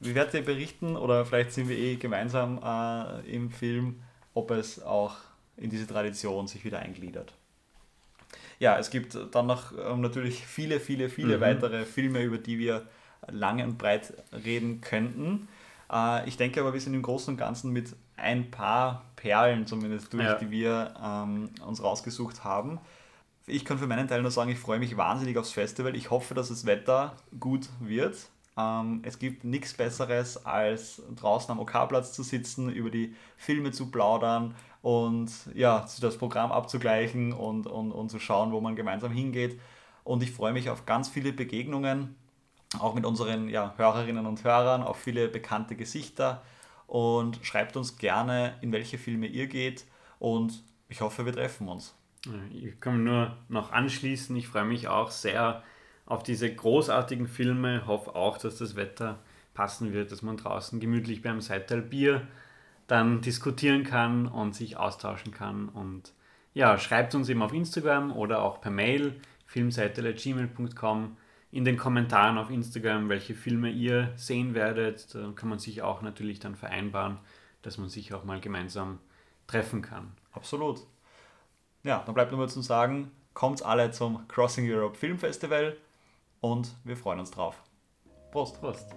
ich 0.00 0.14
werde 0.14 0.38
dir 0.38 0.44
berichten 0.44 0.96
oder 0.96 1.26
vielleicht 1.26 1.52
sind 1.52 1.68
wir 1.68 1.76
eh 1.76 1.96
gemeinsam 1.96 2.60
äh, 2.62 3.28
im 3.28 3.50
Film, 3.50 4.00
ob 4.32 4.52
es 4.52 4.80
auch 4.80 5.16
in 5.56 5.70
diese 5.70 5.88
Tradition 5.88 6.46
sich 6.46 6.64
wieder 6.64 6.78
eingliedert. 6.78 7.34
Ja, 8.60 8.78
es 8.78 8.90
gibt 8.90 9.18
dann 9.32 9.46
noch 9.46 9.72
ähm, 9.76 10.00
natürlich 10.02 10.46
viele, 10.46 10.78
viele, 10.78 11.08
viele 11.08 11.38
mhm. 11.38 11.40
weitere 11.40 11.84
Filme, 11.84 12.22
über 12.22 12.38
die 12.38 12.60
wir 12.60 12.86
lang 13.28 13.62
und 13.62 13.78
breit 13.78 14.14
reden 14.32 14.80
könnten. 14.80 15.48
Äh, 15.92 16.28
ich 16.28 16.36
denke 16.36 16.60
aber, 16.60 16.72
wir 16.72 16.80
sind 16.80 16.94
im 16.94 17.02
Großen 17.02 17.34
und 17.34 17.38
Ganzen 17.38 17.72
mit 17.72 17.94
ein 18.16 18.50
paar 18.50 19.04
Perlen 19.16 19.66
zumindest 19.66 20.12
durch, 20.12 20.24
ja. 20.24 20.34
die 20.34 20.50
wir 20.50 20.94
ähm, 21.02 21.50
uns 21.64 21.82
rausgesucht 21.82 22.44
haben. 22.44 22.78
Ich 23.46 23.64
kann 23.64 23.78
für 23.78 23.86
meinen 23.86 24.08
Teil 24.08 24.22
nur 24.22 24.30
sagen, 24.30 24.50
ich 24.50 24.58
freue 24.58 24.78
mich 24.78 24.96
wahnsinnig 24.96 25.38
aufs 25.38 25.52
Festival. 25.52 25.94
Ich 25.94 26.10
hoffe, 26.10 26.34
dass 26.34 26.48
das 26.48 26.66
Wetter 26.66 27.14
gut 27.38 27.68
wird. 27.78 28.16
Ähm, 28.56 29.00
es 29.04 29.18
gibt 29.18 29.44
nichts 29.44 29.74
Besseres, 29.74 30.44
als 30.44 31.02
draußen 31.14 31.52
am 31.52 31.60
OK-Platz 31.60 32.12
zu 32.12 32.22
sitzen, 32.22 32.70
über 32.70 32.90
die 32.90 33.14
Filme 33.36 33.70
zu 33.70 33.90
plaudern 33.90 34.54
und 34.82 35.30
ja, 35.54 35.86
das 36.00 36.16
Programm 36.16 36.52
abzugleichen 36.52 37.32
und, 37.32 37.66
und, 37.66 37.92
und 37.92 38.10
zu 38.10 38.18
schauen, 38.18 38.52
wo 38.52 38.60
man 38.60 38.76
gemeinsam 38.76 39.12
hingeht. 39.12 39.60
Und 40.04 40.22
ich 40.22 40.32
freue 40.32 40.52
mich 40.52 40.70
auf 40.70 40.86
ganz 40.86 41.08
viele 41.08 41.32
Begegnungen 41.32 42.16
auch 42.80 42.94
mit 42.94 43.04
unseren 43.04 43.48
ja, 43.48 43.74
Hörerinnen 43.76 44.26
und 44.26 44.44
Hörern, 44.44 44.82
auf 44.82 44.98
viele 44.98 45.28
bekannte 45.28 45.76
Gesichter. 45.76 46.42
Und 46.86 47.40
schreibt 47.44 47.76
uns 47.76 47.98
gerne, 47.98 48.54
in 48.60 48.72
welche 48.72 48.98
Filme 48.98 49.26
ihr 49.26 49.48
geht. 49.48 49.84
Und 50.18 50.62
ich 50.88 51.00
hoffe, 51.00 51.24
wir 51.24 51.32
treffen 51.32 51.68
uns. 51.68 51.94
Ich 52.50 52.80
kann 52.80 53.04
nur 53.04 53.36
noch 53.48 53.72
anschließen, 53.72 54.34
ich 54.36 54.48
freue 54.48 54.64
mich 54.64 54.88
auch 54.88 55.10
sehr 55.10 55.62
auf 56.06 56.22
diese 56.22 56.52
großartigen 56.52 57.26
Filme, 57.26 57.86
hoffe 57.86 58.14
auch, 58.14 58.38
dass 58.38 58.58
das 58.58 58.76
Wetter 58.76 59.18
passen 59.54 59.92
wird, 59.92 60.12
dass 60.12 60.22
man 60.22 60.36
draußen 60.36 60.80
gemütlich 60.80 61.22
beim 61.22 61.40
Seital 61.40 61.82
Bier 61.82 62.26
dann 62.86 63.20
diskutieren 63.20 63.84
kann 63.84 64.26
und 64.26 64.54
sich 64.54 64.76
austauschen 64.76 65.32
kann. 65.32 65.68
Und 65.68 66.12
ja, 66.54 66.78
schreibt 66.78 67.14
uns 67.14 67.28
eben 67.28 67.42
auf 67.42 67.52
Instagram 67.52 68.12
oder 68.12 68.42
auch 68.42 68.60
per 68.60 68.70
Mail 68.70 69.20
filmseital.gmail.com 69.46 71.16
in 71.56 71.64
den 71.64 71.78
Kommentaren 71.78 72.36
auf 72.36 72.50
Instagram, 72.50 73.08
welche 73.08 73.34
Filme 73.34 73.70
ihr 73.70 74.12
sehen 74.16 74.52
werdet. 74.54 75.14
Da 75.14 75.32
kann 75.34 75.48
man 75.48 75.58
sich 75.58 75.80
auch 75.80 76.02
natürlich 76.02 76.38
dann 76.38 76.54
vereinbaren, 76.54 77.16
dass 77.62 77.78
man 77.78 77.88
sich 77.88 78.12
auch 78.12 78.24
mal 78.24 78.40
gemeinsam 78.40 78.98
treffen 79.46 79.80
kann. 79.80 80.12
Absolut. 80.32 80.80
Ja, 81.82 82.02
dann 82.04 82.14
bleibt 82.14 82.30
nur 82.32 82.46
zu 82.48 82.60
sagen, 82.60 83.10
kommt 83.32 83.64
alle 83.64 83.90
zum 83.90 84.28
Crossing 84.28 84.70
Europe 84.70 84.98
Film 84.98 85.18
Festival 85.18 85.78
und 86.42 86.74
wir 86.84 86.96
freuen 86.96 87.20
uns 87.20 87.30
drauf. 87.30 87.62
Prost. 88.32 88.60
Prost. 88.60 88.90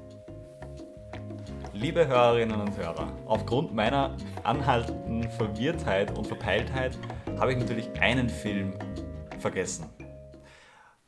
Liebe 1.72 2.08
Hörerinnen 2.08 2.60
und 2.60 2.76
Hörer, 2.76 3.18
aufgrund 3.26 3.74
meiner 3.74 4.18
anhaltenden 4.44 5.32
Verwirrtheit 5.32 6.18
und 6.18 6.28
Verpeiltheit 6.28 6.98
habe 7.38 7.54
ich 7.54 7.58
natürlich 7.58 7.90
einen 8.02 8.28
Film 8.28 8.74
vergessen. 9.40 9.86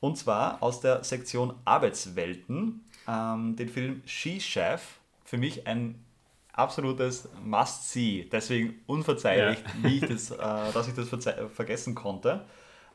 Und 0.01 0.17
zwar 0.17 0.61
aus 0.61 0.81
der 0.81 1.03
Sektion 1.05 1.53
Arbeitswelten 1.63 2.83
ähm, 3.07 3.55
den 3.55 3.69
Film 3.69 4.01
She 4.05 4.41
Chef. 4.41 4.81
Für 5.23 5.37
mich 5.37 5.65
ein 5.67 6.03
absolutes 6.51 7.29
Must-See. 7.43 8.27
Deswegen 8.29 8.81
unverzeihlich, 8.87 9.59
ja. 9.83 9.89
ich 9.89 10.01
das, 10.01 10.31
äh, 10.31 10.37
dass 10.73 10.87
ich 10.87 10.95
das 10.95 11.07
vergessen 11.53 11.95
konnte. 11.95 12.45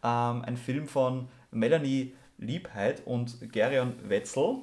Ähm, 0.03 0.42
ein 0.42 0.57
Film 0.57 0.88
von 0.88 1.29
Melanie 1.51 2.12
Liebheit 2.38 3.03
und 3.07 3.53
Gerion 3.53 3.95
Wetzel. 4.09 4.59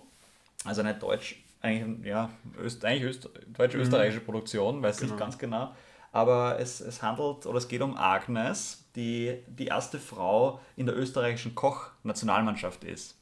Also 0.66 0.82
eine 0.82 0.94
deutsch, 0.94 1.44
eigentlich, 1.62 2.06
ja, 2.06 2.30
Öst, 2.60 2.86
eigentlich 2.86 3.04
Öst, 3.04 3.30
deutsch-österreichische 3.58 4.20
mhm. 4.20 4.26
Produktion, 4.26 4.84
weiß 4.84 4.98
genau. 4.98 5.12
nicht 5.12 5.20
ganz 5.20 5.38
genau. 5.38 5.74
Aber 6.14 6.60
es, 6.60 6.80
es 6.80 7.02
handelt 7.02 7.46
oder 7.46 7.58
es 7.58 7.68
geht 7.68 7.82
um 7.82 7.98
Agnes, 7.98 8.86
die 8.96 9.40
die 9.48 9.66
erste 9.66 10.00
Frau 10.00 10.62
in 10.78 10.86
der 10.86 10.96
österreichischen 10.96 11.56
Koch-Nationalmannschaft 11.56 12.84
ist. 12.84 13.18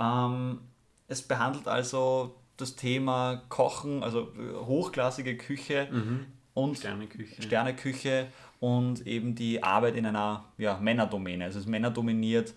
Ähm, 0.00 0.60
es 1.08 1.22
behandelt 1.22 1.68
also 1.68 2.34
das 2.56 2.74
Thema 2.74 3.42
Kochen, 3.50 4.02
also 4.02 4.32
hochklassige 4.66 5.36
Küche 5.36 5.88
mhm. 5.92 6.26
und 6.54 6.78
Sterneküche. 6.78 7.42
Sterneküche 7.42 8.28
und 8.60 9.06
eben 9.06 9.34
die 9.34 9.62
Arbeit 9.62 9.94
in 9.94 10.06
einer 10.06 10.46
ja, 10.56 10.78
Männerdomäne. 10.78 11.44
Also 11.44 11.58
es 11.58 11.66
ist 11.66 11.70
männerdominiert 11.70 12.54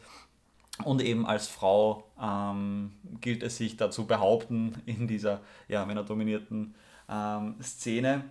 und 0.86 1.02
eben 1.02 1.26
als 1.26 1.48
Frau 1.48 2.10
ähm, 2.22 2.94
gilt 3.20 3.44
es 3.44 3.58
sich 3.58 3.76
dazu 3.76 4.08
behaupten 4.08 4.82
in 4.86 5.08
dieser 5.08 5.42
ja, 5.68 5.86
männerdominierten 5.86 6.76
ähm, 7.10 7.56
Szene. 7.62 8.24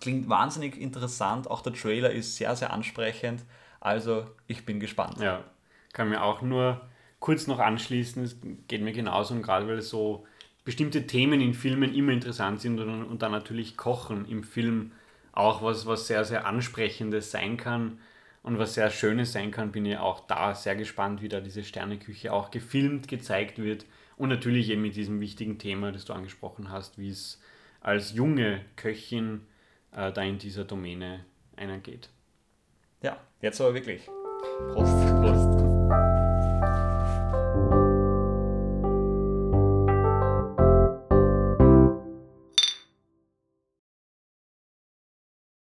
Klingt 0.00 0.28
wahnsinnig 0.28 0.80
interessant. 0.80 1.50
Auch 1.50 1.62
der 1.62 1.72
Trailer 1.72 2.10
ist 2.10 2.36
sehr, 2.36 2.54
sehr 2.56 2.72
ansprechend. 2.72 3.44
Also 3.80 4.26
ich 4.46 4.64
bin 4.64 4.80
gespannt. 4.80 5.18
Ja, 5.20 5.44
kann 5.92 6.08
mir 6.08 6.22
auch 6.22 6.42
nur 6.42 6.80
kurz 7.20 7.46
noch 7.46 7.58
anschließen. 7.58 8.22
Es 8.24 8.36
geht 8.68 8.82
mir 8.82 8.92
genauso 8.92 9.34
und 9.34 9.42
gerade 9.42 9.66
weil 9.66 9.80
so 9.80 10.26
bestimmte 10.64 11.06
Themen 11.06 11.40
in 11.40 11.54
Filmen 11.54 11.94
immer 11.94 12.12
interessant 12.12 12.60
sind 12.60 12.78
und, 12.78 13.04
und 13.04 13.22
dann 13.22 13.32
natürlich 13.32 13.76
Kochen 13.76 14.26
im 14.28 14.42
Film 14.42 14.92
auch 15.32 15.62
was, 15.62 15.86
was 15.86 16.06
sehr, 16.06 16.24
sehr 16.24 16.46
Ansprechendes 16.46 17.30
sein 17.30 17.56
kann 17.56 17.98
und 18.42 18.58
was 18.58 18.74
sehr 18.74 18.90
Schönes 18.90 19.32
sein 19.32 19.50
kann, 19.50 19.72
bin 19.72 19.86
ich 19.86 19.98
auch 19.98 20.20
da 20.26 20.54
sehr 20.54 20.76
gespannt, 20.76 21.22
wie 21.22 21.28
da 21.28 21.40
diese 21.40 21.64
Sterneküche 21.64 22.32
auch 22.32 22.50
gefilmt, 22.50 23.08
gezeigt 23.08 23.58
wird 23.58 23.86
und 24.16 24.28
natürlich 24.28 24.68
eben 24.70 24.82
mit 24.82 24.96
diesem 24.96 25.20
wichtigen 25.20 25.58
Thema, 25.58 25.92
das 25.92 26.04
du 26.04 26.12
angesprochen 26.12 26.70
hast, 26.70 26.98
wie 26.98 27.10
es 27.10 27.40
als 27.80 28.12
junge 28.12 28.60
Köchin 28.76 29.46
äh, 29.92 30.12
da 30.12 30.22
in 30.22 30.38
dieser 30.38 30.64
Domäne 30.64 31.24
einer 31.56 31.78
geht. 31.78 32.10
Ja, 33.02 33.18
jetzt 33.40 33.60
aber 33.60 33.74
wirklich. 33.74 34.08
Prost. 34.72 35.47